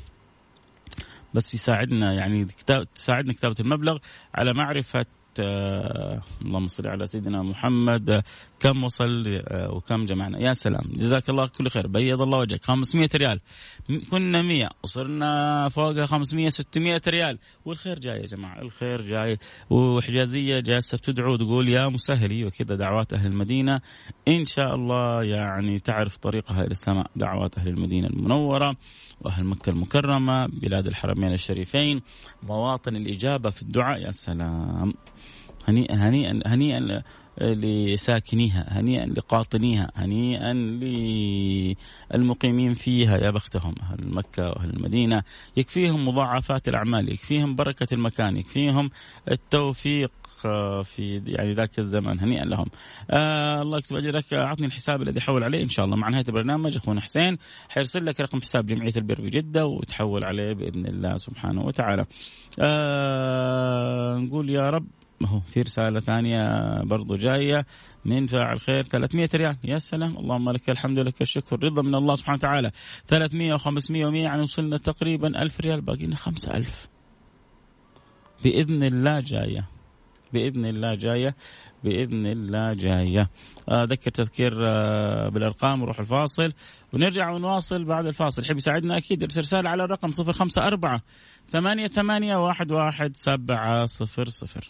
بس 1.34 1.54
يساعدنا 1.54 2.13
يعني 2.13 2.46
كتاب 2.46 2.94
تساعدنا 2.94 3.34
كتابة 3.34 3.56
المبلغ 3.60 3.98
على 4.36 4.54
معرفة 4.54 5.00
آه، 5.00 5.06
اللهم 5.39 6.67
صل 6.67 6.88
على 6.88 7.08
سيدنا 7.08 7.44
محمد. 7.44 8.10
آه، 8.10 8.24
كم 8.59 8.83
وصل 8.83 9.41
آه، 9.47 9.71
وكم 9.71 10.05
جمعنا. 10.05 10.39
يا 10.39 10.53
سلام. 10.53 10.83
جزاك 10.93 11.29
الله 11.29 11.47
كل 11.47 11.69
خير. 11.69 11.87
بيض 11.87 12.21
الله 12.21 12.37
وجهك. 12.37 12.63
500 12.63 13.09
ريال. 13.15 13.39
كنا 14.11 14.41
100 14.41 14.69
وصرنا 14.83 15.69
فوق 15.69 16.05
500 16.05 16.49
600 16.49 17.01
ريال. 17.07 17.39
والخير 17.65 17.99
جاي 17.99 18.21
يا 18.21 18.25
جماعة. 18.25 18.61
الخير 18.61 19.01
جاي. 19.01 19.37
وحجازية 19.69 20.59
جالسة 20.59 20.97
بتدعو 20.97 21.35
تقول 21.35 21.69
يا 21.69 21.87
مسهل. 21.87 22.31
أيوه 22.31 22.49
كذا 22.49 22.75
دعوات 22.75 23.13
أهل 23.13 23.27
المدينة. 23.27 23.81
إن 24.27 24.45
شاء 24.45 24.75
الله 24.75 25.23
يعني 25.23 25.79
تعرف 25.79 26.17
طريقها 26.17 26.61
إلى 26.61 26.71
السماء. 26.71 27.11
دعوات 27.15 27.57
أهل 27.57 27.67
المدينة 27.67 28.07
المنورة 28.07 28.75
وأهل 29.21 29.43
مكة 29.43 29.69
المكرمة 29.69 30.47
بلاد 30.47 30.87
الحرمين 30.87 31.33
الشريفين 31.33 32.01
مواطن 32.43 32.95
الإجابة 32.95 33.49
في 33.49 33.61
الدعاء. 33.61 33.99
يا 34.01 34.11
سلام. 34.11 34.93
هنيئا 35.67 35.95
هنيئا 35.95 36.39
هنيئا 36.45 37.03
لساكنيها 37.41 38.79
هنيئا 38.79 39.05
لقاطنيها 39.05 39.91
هنيئا 39.95 40.53
للمقيمين 42.13 42.74
فيها 42.74 43.17
يا 43.17 43.31
بختهم 43.31 43.75
أهل 43.81 44.13
مكة 44.13 44.43
وأهل 44.50 44.69
المدينة. 44.69 45.24
يكفيهم 45.57 46.07
مضاعفات 46.07 46.67
الأعمال 46.67 47.12
يكفيهم 47.12 47.55
بركة 47.55 47.88
المكان 47.93 48.38
يكفيهم 48.38 48.89
التوفيق 49.31 50.12
في 50.83 51.21
يعني 51.25 51.53
ذاك 51.53 51.79
الزمان 51.79 52.19
هنيئا 52.19 52.45
لهم. 52.45 52.65
آه 53.12 53.62
الله 53.62 53.77
يكتب 53.77 53.95
أجرك. 53.95 54.33
أعطني 54.33 54.67
الحساب 54.67 55.01
الذي 55.01 55.21
حول 55.21 55.43
عليه. 55.43 55.63
إن 55.63 55.69
شاء 55.69 55.86
الله 55.86 55.97
مع 55.97 56.09
نهاية 56.09 56.25
البرنامج 56.27 56.77
أخونا 56.77 57.01
حسين 57.01 57.38
حيرسل 57.69 58.05
لك 58.05 58.19
رقم 58.19 58.41
حساب 58.41 58.65
جمعية 58.65 58.93
البر 58.97 59.21
بجدة 59.21 59.65
وتحول 59.65 60.24
عليه 60.24 60.53
بإذن 60.53 60.86
الله 60.86 61.17
سبحانه 61.17 61.65
وتعالى. 61.65 62.05
آه 62.59 64.17
نقول 64.17 64.50
يا 64.50 64.69
رب 64.69 64.88
ما 65.21 65.27
هو 65.27 65.39
في 65.39 65.62
رسالة 65.62 66.00
ثانية 66.00 66.47
برضو 66.83 67.15
جاية. 67.15 67.65
من 68.05 68.27
فاعل 68.27 68.59
خير 68.59 68.83
300 68.83 69.29
ريال. 69.36 69.57
يا 69.63 69.79
سلام. 69.79 70.17
اللهم 70.17 70.50
لك 70.50 70.69
الحمد 70.69 71.00
لك 71.00 71.21
الشكر. 71.21 71.63
رضا 71.63 71.81
من 71.81 71.95
الله 71.95 72.15
سبحانه 72.15 72.38
وتعالى. 72.38 72.71
300 73.07 73.57
و500 73.57 73.89
و100 73.89 74.15
يعني 74.15 74.41
وصلنا 74.41 74.77
تقريبا 74.77 75.41
1000 75.41 75.62
ريال. 75.62 75.81
باقي 75.81 76.05
لنا 76.05 76.15
5000 76.15 76.88
بإذن 78.43 78.83
الله 78.83 79.19
جاية. 79.19 79.69
بإذن 80.33 80.65
الله 80.65 80.95
جاية. 80.95 81.36
بإذن 81.83 82.25
الله 82.25 82.74
جاية. 82.74 83.29
أذكر 83.71 84.12
تذكير 84.12 84.67
آه، 84.67 85.29
بالأرقام 85.29 85.79
نروح 85.79 86.00
الفاصل. 86.00 86.53
ونرجع 86.93 87.29
ونواصل 87.31 87.83
بعد 87.83 88.05
الفاصل. 88.05 88.45
حب 88.45 88.57
يساعدنا 88.57 88.97
أكيد. 88.97 89.24
ارسل 89.24 89.41
رسالة 89.41 89.69
على 89.69 89.83
الرقم 89.83 90.12
054 90.12 91.01
ثمانية 91.50 91.88
ثمانية 91.88 92.36
واحد 92.36 92.71
واحد 92.71 93.15
سبعة 93.15 93.86
صفر 93.86 94.29
صفر. 94.29 94.69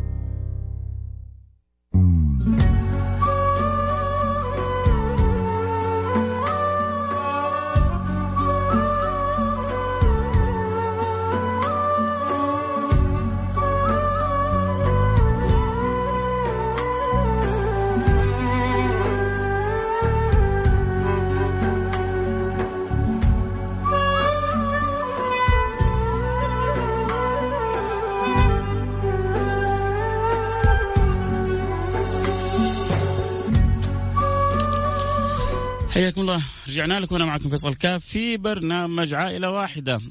حياكم 36.01 36.21
الله. 36.21 36.41
رجعنا 36.67 36.99
لكم 36.99 37.15
وأنا 37.15 37.25
معكم 37.25 37.49
فيصل 37.49 37.73
كاف 37.73 38.05
في 38.05 38.37
برنامج 38.37 39.13
عائلة 39.13 39.51
واحدة. 39.51 40.01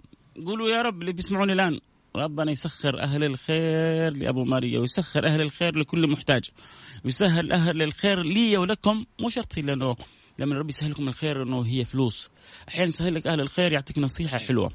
قولوا 0.46 0.68
يا 0.68 0.82
رب 0.82 1.00
اللي 1.00 1.12
بيسمعوني 1.12 1.52
الآن. 1.52 1.80
ربنا 2.16 2.52
يسخر 2.52 3.00
أهل 3.00 3.24
الخير 3.24 4.12
لأبو 4.16 4.44
ماريا 4.44 4.78
ويسخر 4.80 5.26
أهل 5.26 5.40
الخير 5.40 5.78
لكل 5.78 6.10
محتاج. 6.10 6.50
ويسهل 7.04 7.52
أهل 7.52 7.82
الخير 7.82 8.22
لي 8.22 8.56
ولكم 8.56 9.04
مو 9.20 9.28
شرط 9.28 9.58
إلا 9.58 9.72
إنه 9.72 9.96
لما 10.38 10.58
ربي 10.58 10.68
يسهل 10.68 10.90
لكم 10.90 11.08
الخير 11.08 11.42
إنه 11.42 11.66
هي 11.66 11.84
فلوس. 11.84 12.30
أحيانا 12.68 12.88
يسهل 12.88 13.14
لك 13.14 13.26
أهل 13.26 13.40
الخير 13.40 13.72
يعطيك 13.72 13.98
نصيحة 13.98 14.38
حلوة. 14.38 14.72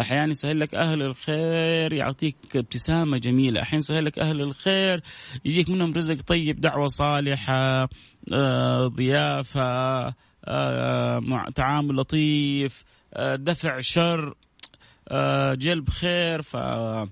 أحيانا 0.00 0.30
يسهل 0.30 0.60
لك 0.60 0.74
أهل 0.74 1.02
الخير 1.02 1.92
يعطيك 1.92 2.36
ابتسامة 2.56 3.18
جميلة. 3.18 3.62
أحيانا 3.62 3.78
يسهل 3.84 4.04
لك 4.04 4.18
أهل 4.18 4.40
الخير 4.40 5.02
يجيك 5.44 5.70
منهم 5.70 5.92
رزق 5.92 6.20
طيب 6.26 6.60
دعوة 6.60 6.88
صالحة 6.88 7.88
آه، 8.32 8.86
ضيافة 8.86 10.14
آه، 10.48 11.44
تعامل 11.54 11.96
لطيف 11.96 12.84
آه، 13.14 13.36
دفع 13.36 13.80
شر 13.80 14.34
آه، 15.08 15.54
جلب 15.54 15.88
خير. 15.88 16.42
فأهل 16.42 17.08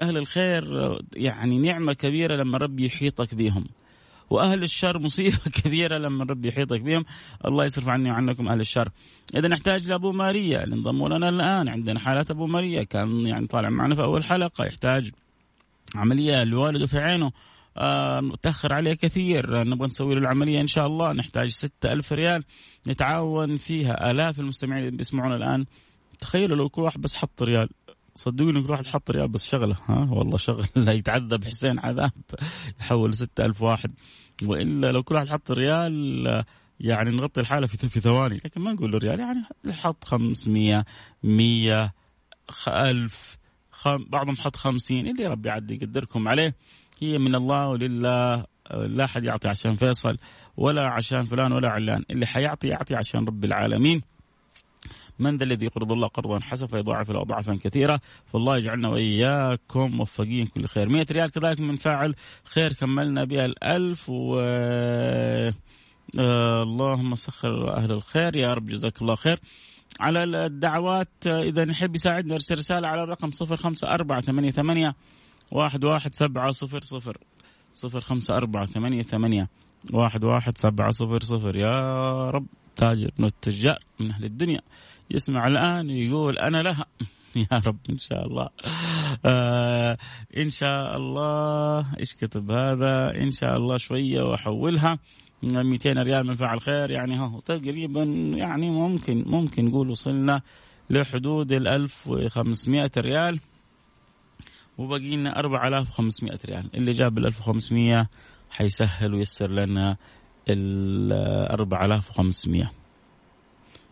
الخير 0.00 0.64
يعني 1.16 1.58
نعمة 1.58 1.92
كبيرة 1.92 2.36
لما 2.36 2.58
ربي 2.58 2.86
يحيطك 2.86 3.34
بهم 3.34 3.64
وأهل 4.30 4.62
الشر 4.62 4.98
مصيبة 4.98 5.38
كبيرة 5.62 5.98
لما 5.98 6.24
ربي 6.24 6.48
يحيطك 6.48 6.80
بهم 6.80 7.04
الله 7.44 7.64
يصرف 7.64 7.88
عني 7.88 8.10
وعنكم 8.10 8.48
أهل 8.48 8.60
الشر. 8.60 8.88
إذا 9.34 9.48
نحتاج 9.48 9.86
لأبو 9.88 10.12
ماريا 10.12 10.64
انضموا 10.64 11.08
لنا 11.08 11.28
الآن. 11.28 11.68
عندنا 11.68 12.00
حالات 12.00 12.30
أبو 12.30 12.46
ماريا 12.46 12.82
كان 12.84 13.26
يعني 13.26 13.46
طالع 13.46 13.70
معنا 13.70 13.94
في 13.94 14.02
أول 14.02 14.24
حلقة. 14.24 14.64
يحتاج 14.64 15.10
عملية 15.94 16.44
لوالده 16.44 16.86
في 16.86 16.98
عينه. 16.98 17.26
آه 17.26 17.32
متأخر 18.20 18.72
عليه 18.72 18.94
كثير. 18.94 19.60
آه، 19.60 19.64
نبغى 19.64 19.86
نسوي 19.86 20.14
له 20.14 20.20
العملية 20.20 20.60
إن 20.60 20.66
شاء 20.66 20.86
الله. 20.86 21.12
نحتاج 21.12 21.48
ستة 21.48 21.92
ألف 21.92 22.12
ريال 22.12 22.44
نتعاون 22.88 23.56
فيها. 23.56 24.10
آلاف 24.10 24.40
المستمعين 24.40 24.84
اللي 24.84 24.96
بيسمعونا 24.96 25.36
الآن. 25.36 25.66
تخيلوا 26.18 26.56
لو 26.56 26.68
كل 26.68 26.82
واحد 26.82 27.00
بس 27.00 27.14
حط 27.14 27.42
ريال. 27.42 27.68
صدقوني 28.16 28.62
كل 28.62 28.70
واحد 28.70 28.86
حط 28.86 29.10
ريال 29.10 29.28
بس 29.28 29.44
شغلة 29.44 29.76
ها؟ 29.88 30.08
والله 30.10 30.36
شغل 30.36 30.66
لا 30.76 30.92
يتعذب 30.92 31.44
حسين 31.44 31.78
عذاب. 31.78 32.12
يحول 32.80 33.14
ستة 33.14 33.44
ألف 33.44 33.62
واحد. 33.62 33.94
وإلا 34.42 34.92
لو 34.92 35.02
كل 35.02 35.14
واحد 35.14 35.28
حط 35.28 35.50
ريال 35.50 36.26
آه، 36.26 36.44
يعني 36.80 37.10
نغطي 37.10 37.40
الحالة 37.40 37.66
في 37.66 37.88
في 37.88 38.00
ثواني. 38.00 38.40
لكن 38.44 38.60
ما 38.60 38.72
نقول 38.72 38.92
له 38.92 38.98
ريال. 38.98 39.20
يعني 39.20 39.44
حط 39.72 40.04
500 40.04 40.84
100 41.22 41.92
ألف 42.68 43.38
خم... 43.70 44.04
بعضهم 44.04 44.36
حط 44.36 44.56
50 44.56 45.06
اللي 45.06 45.26
ربي 45.26 45.48
يعدي 45.48 45.74
يقدركم 45.74 46.28
عليه. 46.28 46.54
هي 47.00 47.18
من 47.18 47.34
الله 47.34 47.68
ولله 47.68 48.44
لا 48.70 49.04
أحد 49.04 49.24
يعطي 49.24 49.48
عشان 49.48 49.74
فيصل 49.74 50.18
ولا 50.56 50.86
عشان 50.86 51.24
فلان 51.24 51.52
ولا 51.52 51.68
علان 51.68 52.04
اللي 52.10 52.26
حيعطي 52.26 52.68
يعطي 52.68 52.94
عشان 52.94 53.24
رب 53.24 53.44
العالمين. 53.44 54.02
من 55.18 55.36
ذا 55.36 55.44
الذي 55.44 55.66
يقرض 55.66 55.92
الله 55.92 56.06
قرضا 56.08 56.40
حسنا 56.40 56.68
فيضاعف 56.68 57.10
له 57.10 57.20
اضعافا 57.20 57.58
كثيرة. 57.62 58.00
فالله 58.26 58.56
يجعلنا 58.56 58.88
وإياكم 58.88 59.90
موفقين 59.90 60.46
كل 60.46 60.66
خير. 60.66 60.88
100 60.88 61.06
ريال 61.10 61.30
كذلك 61.30 61.60
من 61.60 61.76
فاعل 61.76 62.14
خير 62.44 62.72
كملنا 62.72 63.24
بها 63.24 63.44
الألف 63.44 64.10
و 64.10 64.40
آه 66.18 66.62
اللهم 66.62 67.14
سخر 67.14 67.76
أهل 67.76 67.92
الخير 67.92 68.36
يا 68.36 68.54
رب 68.54 68.66
جزاك 68.66 69.02
الله 69.02 69.14
خير. 69.14 69.38
على 70.00 70.24
الدعوات 70.24 71.26
إذا 71.26 71.64
نحب 71.64 71.94
يساعدنا 71.94 72.34
ارسل 72.34 72.58
رسالة 72.58 72.88
على 72.88 73.02
الرقم 73.02 73.30
05488 73.30 74.92
واحد 75.50 75.84
واحد 75.84 76.14
سبعة 76.14 76.50
صفر 76.50 76.80
صفر 76.80 77.16
صفر 77.72 78.00
خمسة 78.00 78.36
أربعة 78.36 78.66
ثمانية 78.66 79.02
ثمانية 79.02 79.48
واحد 79.92 80.24
واحد 80.24 80.58
سبعة 80.58 80.90
صفر 80.90 81.20
صفر. 81.20 81.56
يا 81.56 82.30
رب 82.30 82.46
تاجر 82.76 83.10
من 83.18 83.24
التجار 83.24 83.78
من 84.00 84.10
أهل 84.10 84.24
الدنيا. 84.24 84.60
يسمع 85.10 85.46
الآن 85.46 85.90
ويقول 85.90 86.38
أنا 86.38 86.62
لها. 86.62 86.86
يا 87.52 87.62
رب 87.66 87.78
إن 87.90 87.98
شاء 87.98 88.26
الله. 88.26 88.48
آه 89.24 89.96
إن 90.36 90.50
شاء 90.50 90.96
الله. 90.96 91.98
إيش 91.98 92.14
كتب 92.14 92.50
هذا؟ 92.50 93.22
إن 93.22 93.30
شاء 93.30 93.56
الله 93.56 93.76
شوية 93.76 94.22
وأحولها. 94.22 94.98
200 95.42 95.92
ريال 95.92 96.26
من 96.26 96.34
فعل 96.34 96.60
خير. 96.60 96.90
يعني 96.90 97.20
هو 97.20 97.40
تقريبا 97.40 98.02
يعني 98.36 98.70
ممكن 98.70 99.24
ممكن 99.26 99.64
نقول 99.64 99.90
وصلنا 99.90 100.42
لحدود 100.90 101.52
ال 101.52 101.68
1500 101.68 102.90
ريال. 102.96 103.40
وباقي 104.78 105.16
لنا 105.16 105.38
4500 105.38 106.38
ريال. 106.44 106.70
اللي 106.74 106.92
جاب 106.92 107.18
ال 107.18 107.26
1500 107.26 108.08
حيسهل 108.50 109.14
ويسر 109.14 109.50
لنا 109.50 109.96
ال 110.48 111.12
4500 111.50 112.70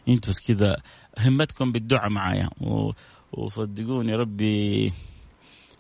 أنتوا 0.09 0.31
بس 0.31 0.41
كذا 0.41 0.77
همتكم 1.19 1.73
بالدعاء 1.73 2.11
معايا. 2.11 2.51
وصدقوني 3.33 4.15
ربي 4.15 4.93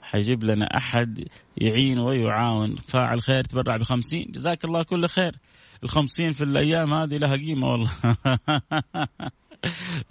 حيجيب 0.02 0.44
لنا 0.44 0.76
أحد 0.76 1.28
يعين 1.56 1.99
ويعاون. 1.99 2.75
فاعل 2.75 3.23
خير 3.23 3.44
تبرع 3.44 3.76
ب 3.76 3.82
50 3.82 4.25
جزاك 4.30 4.64
الله 4.64 4.82
كل 4.82 5.06
خير. 5.06 5.37
ال 5.85 5.88
50 5.88 6.32
في 6.32 6.44
الأيام 6.44 6.94
هذه 6.94 7.16
لها 7.16 7.37
قيمة 7.37 7.73
والله. 7.73 7.90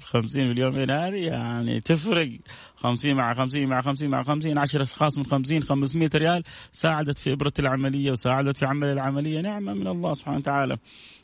50 0.03 0.47
باليومين 0.47 0.91
هذه 0.91 1.15
يعني 1.15 1.81
تفرق. 1.81 2.29
50 2.75 3.15
مع 3.15 3.33
50 3.33 3.67
مع 3.67 3.81
50 3.81 4.09
مع 4.09 4.23
50 4.23 4.57
10 4.57 4.83
أشخاص 4.83 5.17
من 5.17 5.25
50 5.25 5.63
500 5.63 6.09
ريال 6.15 6.43
ساعدت 6.71 7.17
في 7.17 7.33
إبرة 7.33 7.53
العملية 7.59 8.11
وساعدت 8.11 8.57
في 8.57 8.65
عمل 8.65 8.87
العملية. 8.87 9.41
نعمة 9.41 9.73
من 9.73 9.87
الله 9.87 10.13
سبحانه 10.13 10.37
وتعالى. 10.37 10.77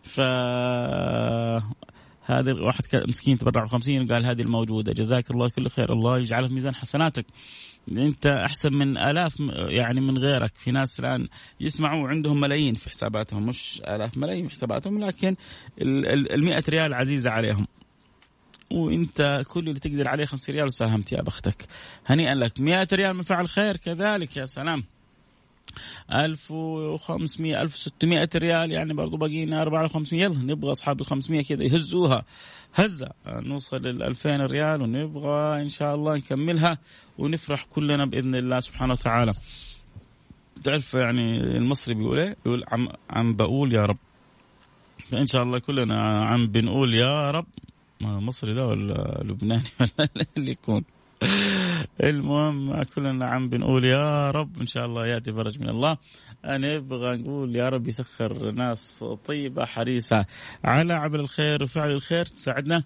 ف 0.04 0.20
هذا 2.30 2.54
واحد 2.54 2.84
مسكين 2.94 3.38
تبرع 3.38 3.64
ب 3.64 3.68
50 3.68 4.06
وقال 4.06 4.26
هذه 4.26 4.42
الموجودة. 4.42 4.94
جزاك 4.94 5.32
الله 5.32 5.50
كل 5.50 5.70
خير. 5.70 5.94
الله 5.94 6.20
يجعله 6.20 6.48
في 6.48 6.54
ميزان 6.54 6.76
حسناتك. 6.76 7.26
أنت 7.92 8.28
أحسن 8.28 8.74
من 8.74 8.98
آلاف 8.98 9.40
يعني 9.70 10.02
من 10.02 10.18
غيرك. 10.18 10.52
في 10.56 10.72
ناس 10.72 11.00
الآن 11.00 11.28
يسمعوا 11.60 12.08
عندهم 12.08 12.40
ملايين 12.40 12.74
في 12.74 12.90
حساباتهم. 12.90 13.46
مش 13.46 13.82
آلاف 13.88 14.18
ملايين 14.18 14.48
في 14.48 14.52
حساباتهم 14.52 15.00
لكن 15.00 15.36
ال 15.82 16.46
100 16.46 16.64
ريال 16.70 16.94
عزيزة 16.94 17.32
عليهم. 17.32 17.68
وانت 18.72 19.44
كل 19.48 19.60
اللي 19.60 19.80
تقدر 19.80 20.08
عليه 20.08 20.26
5 20.26 20.54
ريال 20.54 20.66
وساهمت 20.66 21.12
يا 21.12 21.22
بختك. 21.22 21.66
هنيئا 22.06 22.36
لك. 22.36 22.60
100 22.60 22.88
ريال 22.94 23.14
من 23.14 23.22
فعل 23.22 23.48
خير 23.50 23.78
كذلك 23.78 24.38
يا 24.38 24.46
سلام. 24.46 24.84
1500 26.14 27.62
1600 27.62 28.30
ريال 28.36 28.72
يعني 28.72 28.94
برضو 28.94 29.18
باقينا 29.18 29.62
4500 29.62 30.24
يلا 30.24 30.40
نبغى 30.40 30.72
أصحاب 30.72 31.02
ال 31.02 31.06
500 31.06 31.44
كذا 31.44 31.64
يهزوها. 31.64 32.26
هزة. 32.76 33.10
نوصل 33.28 33.78
لل 33.78 34.04
2000 34.04 34.46
ريال 34.46 34.82
ونبغى 34.82 35.62
إن 35.62 35.70
شاء 35.70 35.96
الله 35.96 36.16
نكملها 36.16 36.78
ونفرح 37.18 37.66
كلنا 37.66 38.06
بإذن 38.06 38.36
الله 38.36 38.60
سبحانه 38.60 38.94
وتعالى. 38.94 39.34
تعرف 40.64 40.94
يعني 40.94 41.40
المصري 41.40 41.94
بيقول 41.94 42.20
إيه؟ 42.20 42.36
بيقول 42.46 42.64
عم 42.68 42.88
عم 43.10 43.36
بقول 43.36 43.74
يا 43.74 43.86
رب. 43.86 43.98
فإن 45.12 45.28
شاء 45.28 45.44
الله 45.44 45.60
كلنا 45.60 46.26
عم 46.26 46.48
بنقول 46.48 46.94
يا 46.94 47.32
رب. 47.32 47.46
مصري 48.02 48.54
ده 48.54 48.68
ولا 48.68 49.22
لبناني 49.24 49.64
ولا 49.80 50.26
اللي 50.38 50.52
يكون. 50.52 50.84
المهم 52.04 52.84
كلنا 52.84 53.26
عم 53.26 53.50
بنقول 53.50 53.86
يا 53.86 54.32
رب 54.32 54.62
إن 54.62 54.66
شاء 54.66 54.86
الله 54.86 55.08
يأتي 55.08 55.34
فرج 55.34 55.60
من 55.60 55.70
الله. 55.70 55.98
نبغى 56.46 57.18
نقول 57.18 57.56
يا 57.56 57.70
رب 57.70 57.88
يسخر 57.88 58.52
ناس 58.52 59.06
طيبة 59.26 59.66
حريصة 59.66 60.26
على 60.64 60.94
عمل 60.94 61.20
الخير 61.20 61.64
وفعل 61.64 61.92
الخير. 61.92 62.26
تساعدنا 62.26 62.84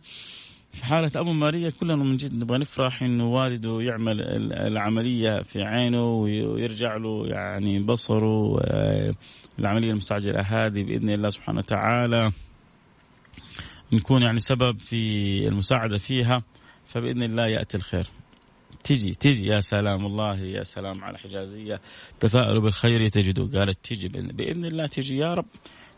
في 0.71 0.85
حالة 0.85 1.11
أبو 1.15 1.33
ماريا. 1.33 1.69
كلنا 1.69 1.95
من 1.95 2.17
جد 2.17 2.35
نبغى 2.35 2.57
نفرح 2.57 3.03
إنه 3.03 3.33
والده 3.33 3.81
يعمل 3.81 4.21
العملية 4.53 5.41
في 5.41 5.61
عينه 5.63 6.13
ويرجع 6.13 6.97
له 6.97 7.27
يعني 7.27 7.79
بصره 7.79 8.59
العملية 9.59 9.91
المستعجلة 9.91 10.41
هذه 10.41 10.83
بإذن 10.83 11.09
الله 11.09 11.29
سبحانه 11.29 11.57
وتعالى. 11.57 12.31
نكون 13.93 14.21
يعني 14.21 14.39
سبب 14.39 14.79
في 14.79 15.47
المساعدة 15.47 15.97
فيها 15.97 16.43
فبإذن 16.87 17.23
الله 17.23 17.47
يأتي 17.47 17.77
الخير. 17.77 18.07
تجي 18.83 19.11
تجي 19.11 19.45
يا 19.45 19.59
سلام 19.59 20.03
والله 20.03 20.39
يا 20.39 20.63
سلام 20.63 21.03
على 21.03 21.17
حجازية. 21.17 21.81
تفاءلوا 22.19 22.61
بالخير 22.61 23.07
تجدوا. 23.07 23.59
قالت 23.59 23.85
تجي 23.85 24.07
بإذن 24.07 24.65
الله 24.65 24.87
تجي 24.87 25.17
يا 25.17 25.33
رب. 25.33 25.45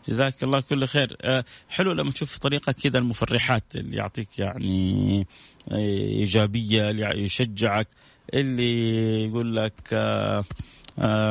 جزاك 0.08 0.44
الله 0.44 0.60
كل 0.60 0.86
خير. 0.86 1.16
أه 1.22 1.44
حلو 1.68 1.92
لما 1.92 2.10
تشوف 2.10 2.38
طريقة 2.38 2.72
كذا 2.72 2.98
المفرحات 2.98 3.76
اللي 3.76 3.96
يعطيك 3.96 4.38
يعني 4.38 5.26
آه، 5.70 5.76
إيجابية 6.16 6.90
اللي 6.90 7.24
يشجعك 7.24 7.88
اللي 8.34 9.24
يقول 9.24 9.56
لك 9.56 9.92
آه 9.92 10.44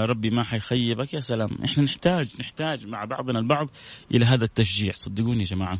ربي 0.05 0.29
ما 0.29 0.43
حيخيبك. 0.43 1.13
يا 1.13 1.19
سلام 1.19 1.49
إحنا 1.65 1.83
نحتاج 1.83 2.33
نحتاج 2.39 2.87
مع 2.87 3.05
بعضنا 3.05 3.39
البعض 3.39 3.69
إلى 4.13 4.25
هذا 4.25 4.45
التشجيع. 4.45 4.93
صدقوني 4.93 5.39
يا 5.39 5.43
جماعة. 5.43 5.79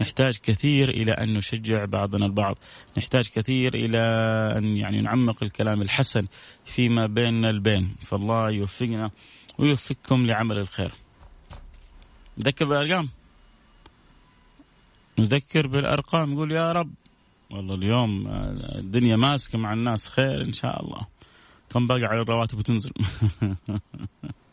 نحتاج 0.00 0.38
كثير 0.38 0.88
إلى 0.88 1.12
أن 1.12 1.34
نشجع 1.34 1.84
بعضنا 1.84 2.26
البعض، 2.26 2.58
نحتاج 2.98 3.28
كثير 3.28 3.74
إلى 3.74 3.98
أن 4.58 4.76
يعني 4.76 5.00
نعمق 5.00 5.42
الكلام 5.42 5.82
الحسن 5.82 6.26
فيما 6.64 7.06
بيننا 7.06 7.50
البين، 7.50 7.96
فالله 8.06 8.50
يوفقنا 8.50 9.10
ويوفقكم 9.58 10.26
لعمل 10.26 10.58
الخير. 10.58 10.92
نذكر 12.38 12.64
بالأرقام. 12.64 13.08
نذكر 15.18 15.66
بالأرقام 15.66 16.32
نقول 16.32 16.52
يا 16.52 16.72
رب 16.72 16.90
والله 17.50 17.74
اليوم 17.74 18.26
الدنيا 18.78 19.16
ماسكة 19.16 19.58
مع 19.58 19.72
الناس 19.72 20.08
خير 20.08 20.44
إن 20.44 20.52
شاء 20.52 20.82
الله. 20.84 21.06
كم 21.70 21.86
باقي 21.86 22.04
على 22.04 22.20
الرواتب 22.22 22.58
وتنزل 22.58 22.92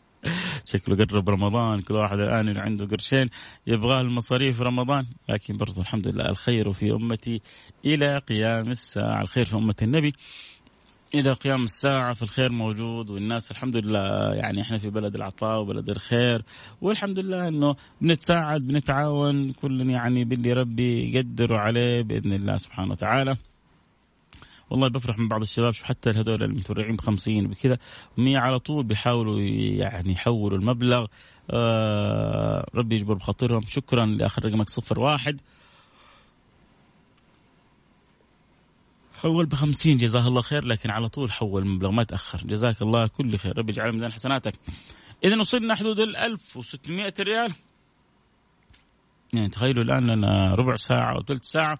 شكله 0.64 1.04
قرب 1.04 1.30
رمضان 1.30 1.80
كل 1.80 1.94
واحد 1.94 2.18
الآن 2.18 2.58
عنده 2.58 2.86
قرشين 2.86 3.30
يبغاه 3.66 4.00
المصاريف 4.00 4.60
رمضان. 4.60 5.06
لكن 5.28 5.56
برضو 5.56 5.80
الحمد 5.80 6.08
لله 6.08 6.28
الخير 6.28 6.72
في 6.72 6.92
أمتي 6.92 7.40
إلى 7.84 8.18
قيام 8.18 8.70
الساعة 8.70 9.22
الخير 9.22 9.44
في 9.44 9.56
أمة 9.56 9.76
النبي 9.82 10.12
إلى 11.14 11.32
قيام 11.32 11.62
الساعة 11.62 12.14
فالخير 12.14 12.52
موجود 12.52 13.10
والناس 13.10 13.50
الحمد 13.50 13.76
لله 13.76 14.34
يعني 14.34 14.62
إحنا 14.62 14.78
في 14.78 14.90
بلد 14.90 15.14
العطاء 15.14 15.60
وبلد 15.60 15.90
الخير. 15.90 16.42
والحمد 16.80 17.18
لله 17.18 17.48
إنه 17.48 17.76
بنتساعد 18.00 18.60
بنتعاون 18.60 19.52
كل 19.52 19.90
يعني 19.90 20.24
باللي 20.24 20.52
ربي 20.52 21.14
يقدروا 21.14 21.58
عليه 21.58 22.02
بإذن 22.02 22.32
الله 22.32 22.56
سبحانه 22.56 22.90
وتعالى. 22.90 23.36
والله 24.70 24.88
بفرح 24.88 25.18
من 25.18 25.28
بعض 25.28 25.40
الشباب 25.40 25.74
حتى 25.74 26.10
هذول 26.10 26.42
المتورعين 26.42 26.96
ب 26.96 27.00
50 27.00 27.46
وبكذا 27.46 27.78
على 28.18 28.58
طول 28.58 28.84
بيحاولوا 28.84 29.40
يعني 29.40 30.12
يحولوا 30.12 30.58
المبلغ. 30.58 31.06
آه 31.50 32.66
ربي 32.74 32.94
يجبر 32.94 33.14
بخاطرهم. 33.14 33.62
شكرا 33.62 34.06
لآخر 34.06 34.44
رقمك 34.44 34.68
صفر 34.68 35.00
واحد. 35.00 35.40
حول 39.14 39.46
ب 39.46 39.54
50 39.54 39.96
جزاه 39.96 40.28
الله 40.28 40.40
خير 40.40 40.64
لكن 40.64 40.90
على 40.90 41.08
طول 41.08 41.32
حول 41.32 41.62
المبلغ 41.62 41.90
ما 41.90 42.04
تأخر. 42.04 42.38
جزاك 42.44 42.82
الله 42.82 43.06
كل 43.06 43.38
خير. 43.38 43.58
ربي 43.58 43.72
يجعل 43.72 43.92
ميزان 43.92 44.12
حسناتك. 44.12 44.54
اذا 45.24 45.38
وصلنا 45.38 45.74
حدود 45.74 46.00
ال 46.00 46.16
1600 46.16 47.14
ريال. 47.20 47.52
يعني 49.34 49.48
تخيلوا 49.48 49.84
الآن 49.84 50.10
لنا 50.10 50.54
ربع 50.54 50.76
ساعة 50.76 51.16
أو 51.16 51.22
ثلث 51.22 51.44
ساعة. 51.44 51.78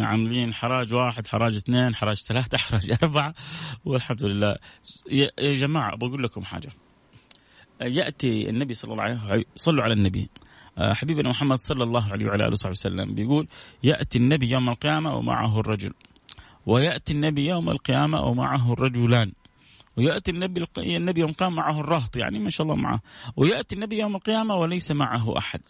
عاملين 0.00 0.54
حراج 0.54 0.94
واحد 0.94 1.26
حراج 1.26 1.54
اثنين 1.54 1.94
حراج 1.94 2.16
ثلاثة 2.16 2.58
حراج 2.64 2.98
أربعة 3.02 3.34
والحمد 3.84 4.22
لله. 4.22 4.56
يا 5.38 5.54
جماعة 5.54 5.96
بقول 5.96 6.22
لكم 6.22 6.44
حاجة. 6.44 6.68
يأتي 7.80 8.50
النبي 8.50 8.74
صلى 8.74 8.92
الله 8.92 9.02
عليه 9.02 9.14
وسلم 9.14 9.44
صلوا 9.56 9.84
على 9.84 9.92
النبي. 9.92 10.28
آه، 10.78 10.92
حبيبنا 10.92 11.28
محمد 11.28 11.58
صلى 11.58 11.84
الله 11.84 12.12
عليه 12.12 12.26
وعلى 12.26 12.44
آله 12.44 12.52
وصحبه 12.52 12.70
وسلم 12.70 13.14
بيقول 13.14 13.48
يأتي 13.82 14.18
النبي 14.18 14.50
يوم 14.50 14.68
القيامة 14.68 15.16
ومعه 15.16 15.60
الرجل. 15.60 15.92
ويأتي 16.66 17.12
النبي 17.12 17.46
يوم 17.46 17.70
القيامة 17.70 18.20
ومعه 18.20 18.72
الرجلان. 18.72 19.32
ويأتي 19.96 20.30
النبي 20.30 20.66
النبي 20.78 21.20
يوم 21.20 21.30
القيامة 21.30 21.56
معه 21.56 21.80
الرهط 21.80 22.16
يعني 22.16 22.38
ما 22.38 22.50
شاء 22.50 22.66
الله 22.66 22.76
معه. 22.76 23.00
ويأتي 23.36 23.74
النبي 23.74 23.98
يوم 23.98 24.16
القيامة 24.16 24.54
وليس 24.54 24.90
معه 24.90 25.38
أحد. 25.38 25.60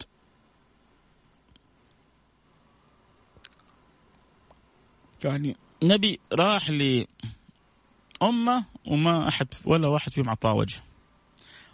يعني 5.24 5.56
نبي 5.82 6.20
راح 6.32 6.70
لأمة 6.70 8.64
وما 8.86 9.28
أحد 9.28 9.48
ولا 9.64 9.88
واحد 9.88 10.12
فيهم 10.12 10.28
أعطاه 10.28 10.54
وجه. 10.54 10.76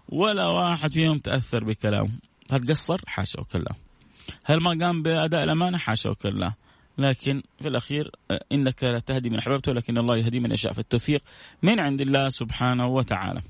ولا 0.09 0.47
واحد 0.47 0.93
فيهم 0.93 1.19
تأثر 1.19 1.65
بكلامه 1.65 2.11
هل 2.51 2.69
قصر؟ 2.69 3.01
حاشا 3.07 3.41
وكلا. 3.41 3.75
هل 4.45 4.61
ما 4.61 4.87
قام 4.87 5.03
بأداء 5.03 5.45
الأمانة؟ 5.45 5.79
حاشا 5.79 6.11
وكلا. 6.11 6.53
لكن 6.99 7.43
في 7.63 7.69
الأخير 7.69 8.11
إنك 8.53 8.85
لا 8.85 8.99
تهدي 8.99 9.31
من 9.31 9.39
أحببته 9.39 9.73
ولكن 9.73 9.99
الله 9.99 10.17
يهدي 10.17 10.41
من 10.41 10.53
يشاء. 10.53 10.73
فالتوفيق 10.73 11.23
من 11.63 11.81
عند 11.81 12.01
الله 12.01 12.29
سبحانه 12.29 12.87
وتعالى. 12.87 13.43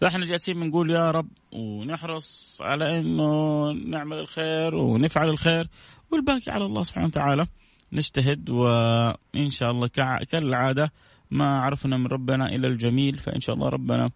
فإحنا 0.00 0.26
جالسين 0.26 0.60
بنقول 0.60 0.90
يا 0.90 1.10
رب 1.10 1.28
ونحرص 1.52 2.58
على 2.62 2.98
إنه 2.98 3.72
نعمل 3.72 4.18
الخير 4.18 4.74
ونفعل 4.74 5.28
الخير 5.28 5.68
والباقي 6.10 6.52
على 6.52 6.64
الله 6.64 6.82
سبحانه 6.82 7.06
وتعالى. 7.06 7.46
نجتهد 7.92 8.50
وإن 8.50 9.50
شاء 9.50 9.70
الله 9.70 9.88
كالعادة 10.30 10.92
ما 11.30 11.58
عرفنا 11.60 11.96
من 11.96 12.06
ربنا 12.06 12.46
إلا 12.54 12.68
الجميل 12.68 13.18
فإن 13.18 13.40
شاء 13.40 13.54
الله 13.54 13.68
ربنا 13.68 14.10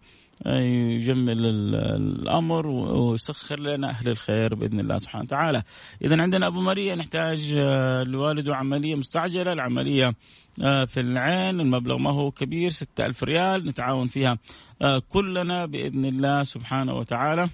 يجمل 0.45 1.45
الأمر 1.45 2.67
ويسخر 2.67 3.59
لنا 3.59 3.89
أهل 3.89 4.09
الخير 4.09 4.55
بإذن 4.55 4.79
الله 4.79 4.97
سبحانه 4.97 5.23
وتعالى. 5.23 5.63
اذا 6.01 6.21
عندنا 6.21 6.47
أبو 6.47 6.61
مريم 6.61 6.99
نحتاج 6.99 7.55
آه، 7.57 8.03
لوالده 8.03 8.55
عملية 8.55 8.95
مستعجلة، 8.95 9.53
العملية 9.53 10.13
آه، 10.61 10.85
في 10.85 10.99
العين 10.99 11.59
المبلغ 11.59 11.97
ما 11.97 12.11
هو 12.11 12.31
كبير 12.31 12.69
6000 12.69 13.23
ريال 13.23 13.65
نتعاون 13.67 14.07
فيها 14.07 14.37
آه، 14.81 15.01
كلنا 15.09 15.65
بإذن 15.65 16.05
الله 16.05 16.43
سبحانه 16.43 16.93
وتعالى. 16.93 17.49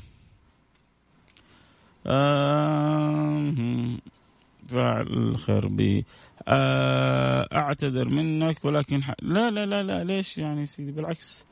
فعل 4.67 5.07
الخير 5.07 5.67
بي. 5.67 6.05
آه، 6.47 7.47
أعتذر 7.53 8.09
منك 8.09 8.65
ولكن 8.65 9.03
ح... 9.03 9.13
لا 9.21 9.51
لا 9.51 9.65
لا 9.65 9.83
لا 9.83 10.03
ليش 10.03 10.37
يعني 10.37 10.65
سيدي؟ 10.65 10.91
بالعكس. 10.91 11.45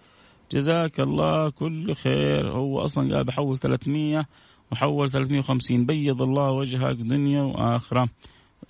جزاك 0.52 1.00
الله 1.00 1.50
كل 1.50 1.95
خير. 1.95 2.52
هو 2.52 2.86
أصلا 2.86 3.15
قال 3.15 3.24
بحول 3.24 3.60
300 3.60 4.26
وحول 4.71 5.12
350 5.12 5.86
بيض 5.86 6.21
الله 6.21 6.52
وجهك 6.52 6.95
دنيا 6.95 7.41
وآخرة. 7.41 8.10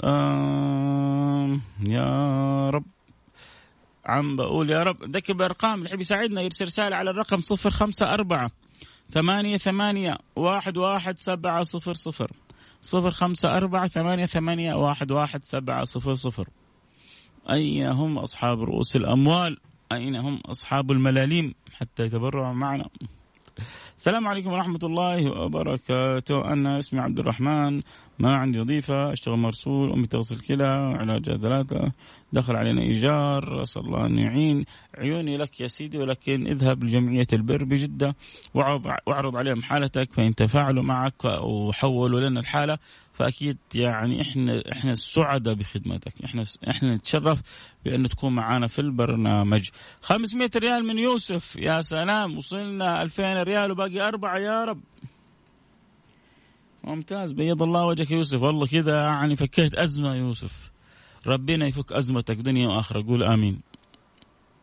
آه 0.04 1.60
يا 1.88 2.69
رب. 2.69 2.86
عم 4.06 4.36
بقول 4.36 4.69
يا 4.69 4.84
رب. 4.84 5.15
ذكر 5.15 5.34
بأرقام. 5.34 5.77
اللي 5.77 5.89
يحب 5.89 6.01
يساعدنا 6.01 6.41
يرسل 6.41 6.65
رسالة 6.65 6.95
على 6.95 7.10
الرقم 7.10 7.41
054 7.65 8.49
ثمانية 9.10 9.58
ثمانية 9.58 10.17
واحد 10.36 10.77
واحد 10.77 11.17
سبعة 11.17 11.63
صفر 11.63 11.93
صفر. 11.93 12.32
صفر 12.82 13.12
خمسة 13.12 13.58
أربعة 13.58 13.88
ثمانية 13.88 14.26
ثمانية 14.26 14.74
واحد 14.74 15.12
واحد 15.12 15.44
سبعة 15.44 15.84
صفر 15.84 16.13
صفر. 16.13 16.50
أين 17.50 17.88
هم 17.88 18.17
أصحاب 18.17 18.62
رؤوس 18.62 18.96
الأموال؟ 18.96 19.58
أين 19.91 20.15
هم 20.15 20.36
أصحاب 20.46 20.91
الملاليم؟ 20.91 21.54
حتى 21.74 22.04
يتبرعوا 22.04 22.54
معنا. 22.54 22.89
السلام 23.98 24.28
عليكم 24.28 24.52
ورحمة 24.52 24.80
الله 24.84 25.42
وبركاته. 25.42 26.54
أنا 26.54 26.80
اسمي 26.80 27.00
عبد 27.00 27.20
الرحمن. 27.20 27.82
ما 28.20 28.36
عندي 28.36 28.60
وظيفة 28.60 29.14
أشتغل 29.14 29.38
مرسول 29.38 29.92
أمي 29.92 30.08
تغسل 30.08 30.40
كلى 30.40 30.64
علاج 31.00 31.26
ثلاثة. 31.26 31.92
دخل 32.34 32.56
علينا 32.56 32.82
إيجار 32.82 33.62
أسأل 33.62 33.86
الله 33.86 34.06
أن 34.06 34.18
يعين. 34.20 34.66
عيوني 34.98 35.38
لك 35.38 35.62
يا 35.62 35.68
سيدي 35.68 35.98
ولكن 35.98 36.48
اذهب 36.48 36.84
لجمعية 36.84 37.28
البر 37.34 37.64
بجدة 37.64 38.16
وأعرض 38.54 39.38
عليهم 39.38 39.62
حالتك 39.62 40.14
فإن 40.14 40.36
تفاعلوا 40.36 40.84
معك 40.84 41.26
وحولوا 41.26 42.30
لنا 42.30 42.40
الحالة. 42.40 42.78
فأكيد 43.22 43.58
يعني 43.76 44.22
إحنا 44.22 44.64
إحنا 44.72 44.92
السعداء 44.92 45.54
بخدمتك. 45.54 46.14
إحنا 46.26 46.44
إحنا 46.70 46.96
نتشرف 46.96 47.42
بأن 47.86 48.10
تكون 48.10 48.36
معنا 48.36 48.68
في 48.68 48.80
البرنامج. 48.80 49.70
500 50.02 50.50
ريال 50.56 50.86
من 50.86 50.98
يوسف. 50.98 51.56
يا 51.56 51.82
سلام 51.82 52.38
وصلنا 52.38 53.02
2000 53.02 53.44
ريال 53.44 53.72
وباقي 53.72 54.00
أربعة 54.08 54.38
يا 54.38 54.66
رب. 54.66 54.82
ممتاز 56.84 57.32
بيض 57.32 57.64
الله 57.64 57.86
وجهك 57.86 58.12
يوسف. 58.12 58.42
والله 58.42 58.68
كذا 58.68 59.04
يعني 59.04 59.36
فكيت 59.36 59.76
أزمة 59.76 60.16
يوسف. 60.16 60.72
ربنا 61.28 61.68
يفك 61.68 61.94
أزمتك 61.94 62.36
دنيا 62.36 62.68
وآخرة. 62.68 63.04
قول 63.08 63.24
آمين. 63.24 63.62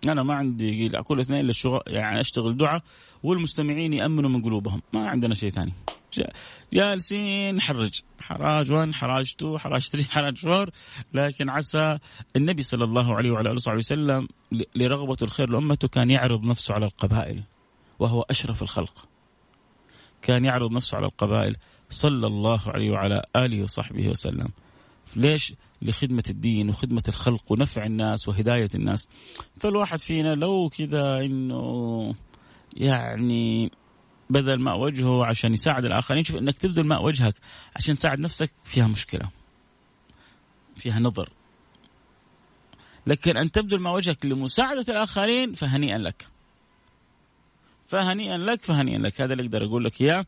أنا 0.06 0.22
ما 0.22 0.34
عندي 0.34 0.88
كل 0.88 1.20
اثنين 1.20 1.40
إلا 1.40 1.50
الشغل 1.50 1.80
يعني 1.87 2.20
أشتغل 2.20 2.56
دعاء 2.56 2.82
والمستمعين 3.22 3.92
يأمنوا 3.92 4.30
من 4.30 4.42
قلوبهم. 4.42 4.82
ما 4.92 5.08
عندنا 5.08 5.34
شيء 5.34 5.50
ثاني. 5.50 5.72
جالسين 6.72 7.54
نحرج 7.54 8.00
حراج 8.20 8.72
1 8.72 8.92
حراج 8.92 9.34
2 9.38 9.58
حراج 9.58 9.88
3 9.88 10.11
حراج 10.14 10.46
4 10.46 10.68
لكن 11.14 11.50
عسى 11.50 11.98
النبي 12.37 12.62
صلى 12.62 12.84
الله 12.84 13.16
عليه 13.16 13.30
وعلى 13.30 13.48
آله 13.48 13.56
وصحبه 13.56 13.78
وسلم 13.78 14.28
لرغبة 14.76 15.16
الخير 15.22 15.50
لأمته 15.50 15.88
كان 15.88 16.11
يعرض 16.11 16.44
نفسه 16.44 16.74
على 16.74 16.87
القبائل 16.87 17.42
وهو 17.98 18.22
أشرف 18.22 18.62
الخلق. 18.62 19.08
كان 20.22 20.44
يعرض 20.44 20.72
نفسه 20.72 20.96
على 20.96 21.06
القبائل 21.06 21.56
صلى 21.90 22.26
الله 22.26 22.61
عليه 22.66 22.90
وعلى 22.90 23.22
آله 23.37 23.62
وصحبه 23.62 24.08
وسلم. 24.08 24.48
ليش؟ 25.16 25.54
لخدمة 25.82 26.24
الدين 26.30 26.68
وخدمة 26.68 27.02
الخلق 27.08 27.52
ونفع 27.52 27.86
الناس 27.86 28.28
وهداية 28.28 28.70
الناس. 28.74 29.08
فالواحد 29.60 29.98
فينا 29.98 30.34
لو 30.34 30.68
كذا 30.68 31.20
إنه 31.24 32.14
يعني 32.76 33.70
بذل 34.30 34.60
ماء 34.60 34.78
وجهه 34.78 35.26
عشان 35.26 35.54
يساعد 35.54 35.84
الآخرين 35.84 36.24
شوف 36.24 36.36
إنك 36.36 36.58
تبذل 36.58 36.86
ماء 36.86 37.04
وجهك 37.04 37.34
عشان 37.76 37.96
تساعد 37.96 38.20
نفسك 38.20 38.50
فيها 38.64 38.86
مشكلة. 38.86 39.30
فيها 40.76 41.00
نظر. 41.00 41.30
لكن 43.06 43.36
أن 43.36 43.50
تبذل 43.50 43.80
ماء 43.80 43.94
وجهك 43.94 44.26
لمساعدة 44.26 44.84
الآخرين 44.88 45.54
فهنيئا 45.54 45.98
لك. 45.98 46.28
فهنيئا 47.86 48.38
لك 48.38 48.62
فهنيئا 48.62 48.98
لك. 48.98 49.20
هذا 49.20 49.32
اللي 49.32 49.44
أقدر 49.44 49.64
أقول 49.64 49.84
لك 49.84 50.02
إياه. 50.02 50.26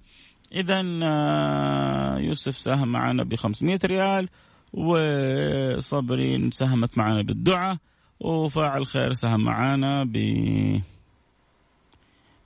اذا 0.53 0.83
آه، 1.03 2.19
يوسف 2.19 2.59
ساهم 2.59 2.89
معنا 2.89 3.25
ب 3.25 3.35
500 3.35 3.79
ريال. 3.85 4.29
وصبرين 4.73 6.51
ساهمت 6.51 6.99
معنا 6.99 7.23
بالدعاء 7.23 7.77
وفاعل 8.21 8.87
خير 8.87 9.13
ساهم 9.13 9.45
معنا 9.45 10.05
ب 10.05 10.17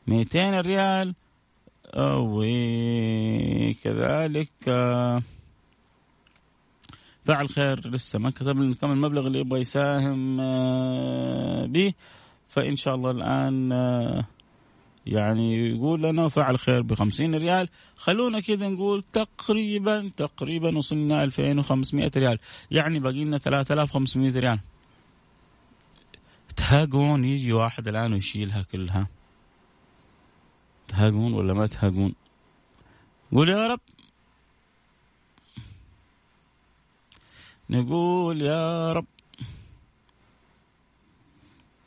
200 0.06 0.60
ريال. 0.60 1.14
وكذلك 3.86 4.50
فعل 7.24 7.48
خير 7.48 7.88
لسه 7.88 8.18
ما 8.18 8.30
كتب 8.30 8.58
لنا 8.58 8.74
كم 8.74 8.90
المبلغ 8.90 9.26
اللي 9.26 9.38
يبغى 9.38 9.60
يساهم 9.60 10.40
آه، 10.40 11.66
به. 11.66 11.92
فإن 12.48 12.76
شاء 12.76 12.94
الله 12.94 13.10
الآن 13.10 13.72
آه، 13.72 14.26
يعني 15.06 15.68
يقول 15.70 16.02
لنا 16.02 16.28
فعل 16.28 16.58
خير 16.58 16.82
ب 16.82 16.94
50 16.94 17.34
ريال. 17.34 17.68
خلونا 17.96 18.40
كذا 18.40 18.68
نقول 18.68 19.02
تقريبا 19.12 20.10
تقريبا 20.16 20.78
وصلنا 20.78 21.24
2500 21.24 22.10
ريال. 22.16 22.38
يعني 22.70 22.98
باقي 22.98 23.24
لنا 23.24 23.38
3500 23.38 24.40
ريال. 24.40 24.60
تهاجون 26.56 27.24
يجي 27.24 27.52
واحد 27.52 27.88
الآن 27.88 28.12
ويشيلها 28.12 28.62
كلها. 28.62 29.08
تهاجمون 30.88 31.32
ولا 31.34 31.54
ما 31.54 31.66
تهاجمون 31.66 32.14
قول 33.32 33.48
يا 33.48 33.66
رب. 33.66 33.80
نقول 37.70 38.42
يا 38.42 38.92
رب. 38.92 39.06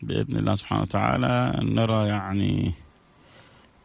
بإذن 0.02 0.38
الله 0.38 0.56
سبحانه 0.56 0.82
وتعالى 0.82 1.60
نرى 1.64 2.08
يعني 2.08 2.74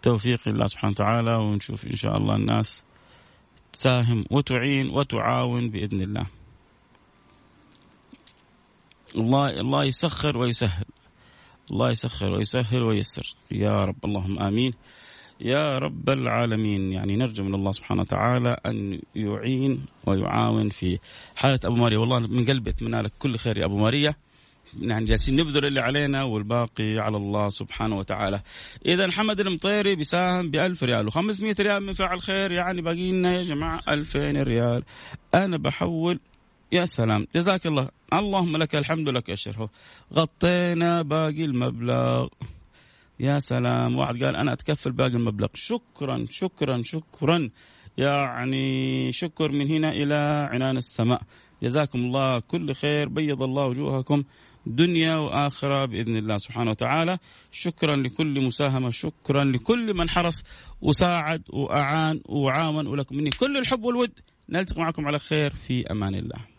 توفيق 0.03 0.41
الله 0.47 0.67
سبحانه 0.67 0.91
وتعالى 0.91 1.35
ونشوف 1.37 1.87
إن 1.87 1.97
شاء 1.97 2.17
الله 2.17 2.37
الناس 2.37 2.85
تساهم 3.73 4.25
وتعين 4.31 4.91
وتعاون 4.91 5.71
بإذن 5.71 6.01
الله. 6.03 6.27
الله 9.17 9.61
الله 9.61 9.85
يسخر 9.85 10.39
ويسهل. 10.39 10.85
الله 11.71 11.91
يسخر 11.91 12.33
ويسهل 12.33 12.83
ويسر 12.83 13.35
يا 13.51 13.81
رب 13.81 14.05
اللهم 14.05 14.39
آمين. 14.39 14.73
يا 15.41 15.79
رب 15.79 16.11
العالمين. 16.11 16.93
يعني 16.93 17.17
نرجو 17.17 17.45
من 17.45 17.55
الله 17.55 17.73
سبحانه 17.73 18.01
وتعالى 18.01 18.57
أن 18.67 19.01
يعين 19.15 19.87
ويعاون 20.07 20.69
في 20.69 20.99
حالة 21.37 21.61
أبو 21.65 21.77
ماريا. 21.77 21.99
والله 21.99 22.19
من 22.19 22.45
قلبي 22.45 22.71
أتمنى 22.71 23.01
لك 23.01 23.13
كل 23.19 23.37
خير 23.37 23.59
يا 23.59 23.65
أبو 23.65 23.79
ماريا. 23.79 24.15
نحن 24.81 25.05
جالسين 25.05 25.37
نبذل 25.37 25.65
اللي 25.65 25.81
علينا 25.81 26.23
والباقي 26.23 26.99
على 26.99 27.17
الله 27.17 27.49
سبحانه 27.49 27.99
وتعالى. 27.99 28.41
إذا 28.87 29.07
محمد 29.07 29.41
المطيري 29.41 29.95
بيساهم 29.95 30.51
ب 30.51 30.57
1000 30.57 30.83
ريال 30.85 31.13
و500 31.13 31.61
ريال 31.61 31.83
من 31.83 31.93
فعل 31.93 32.21
خير 32.21 32.53
يعني 32.53 32.83
باقي 32.83 33.13
لنا 33.13 33.35
يا 33.35 33.43
جماعة 33.43 33.81
2000 33.89 34.43
ريال. 34.43 34.83
أنا 35.35 35.57
بحول 35.57 36.21
يا 36.73 36.85
سلام 36.85 37.27
جزاك 37.35 37.67
الله. 37.67 37.89
اللهم 38.13 38.57
لك 38.57 38.75
الحمد 38.75 39.09
لك 39.09 39.31
الشر 39.31 39.69
غطينا 40.15 41.03
باقي 41.03 41.45
المبلغ. 41.45 42.29
يا 43.21 43.39
سلام 43.39 43.97
واحد 43.97 44.25
قال 44.25 44.37
أنا 44.37 44.53
أتكفل 44.53 44.93
باقي 44.93 45.17
المبلغ. 45.17 45.49
شكرا 45.55 46.27
شكرا 46.31 46.83
شكرا. 46.83 47.51
يعني 47.99 49.13
شكر 49.13 49.53
من 49.53 49.69
هنا 49.69 49.93
إلى 49.93 50.49
عنان 50.53 50.77
السماء. 50.77 51.23
جزاكم 51.63 51.99
الله. 51.99 52.41
كل 52.41 52.75
خير 52.75 53.09
بيض 53.09 53.43
الله 53.43 53.65
وجوهكم. 53.65 54.25
دنيا 54.67 55.17
وآخرة 55.17 55.87
بإذن 55.87 56.17
الله 56.17 56.39
سبحانه 56.39 56.71
وتعالى. 56.71 57.19
شكرا 57.53 57.97
لكل 57.97 58.41
مساهمة 58.47 58.91
شكرا 58.91 59.45
لكل 59.45 59.95
من 59.95 60.11
حرص 60.11 60.45
وساعد 60.81 61.43
وأعان 61.51 62.21
وعاون 62.27 62.87
ولكم 62.87 63.17
مني. 63.17 63.31
كل 63.31 63.57
الحب 63.57 63.85
والود. 63.85 64.19
نلتقي 64.49 64.81
معكم 64.83 65.07
على 65.07 65.19
خير 65.19 65.51
في 65.51 65.91
أمان 65.91 66.15
الله. 66.15 66.52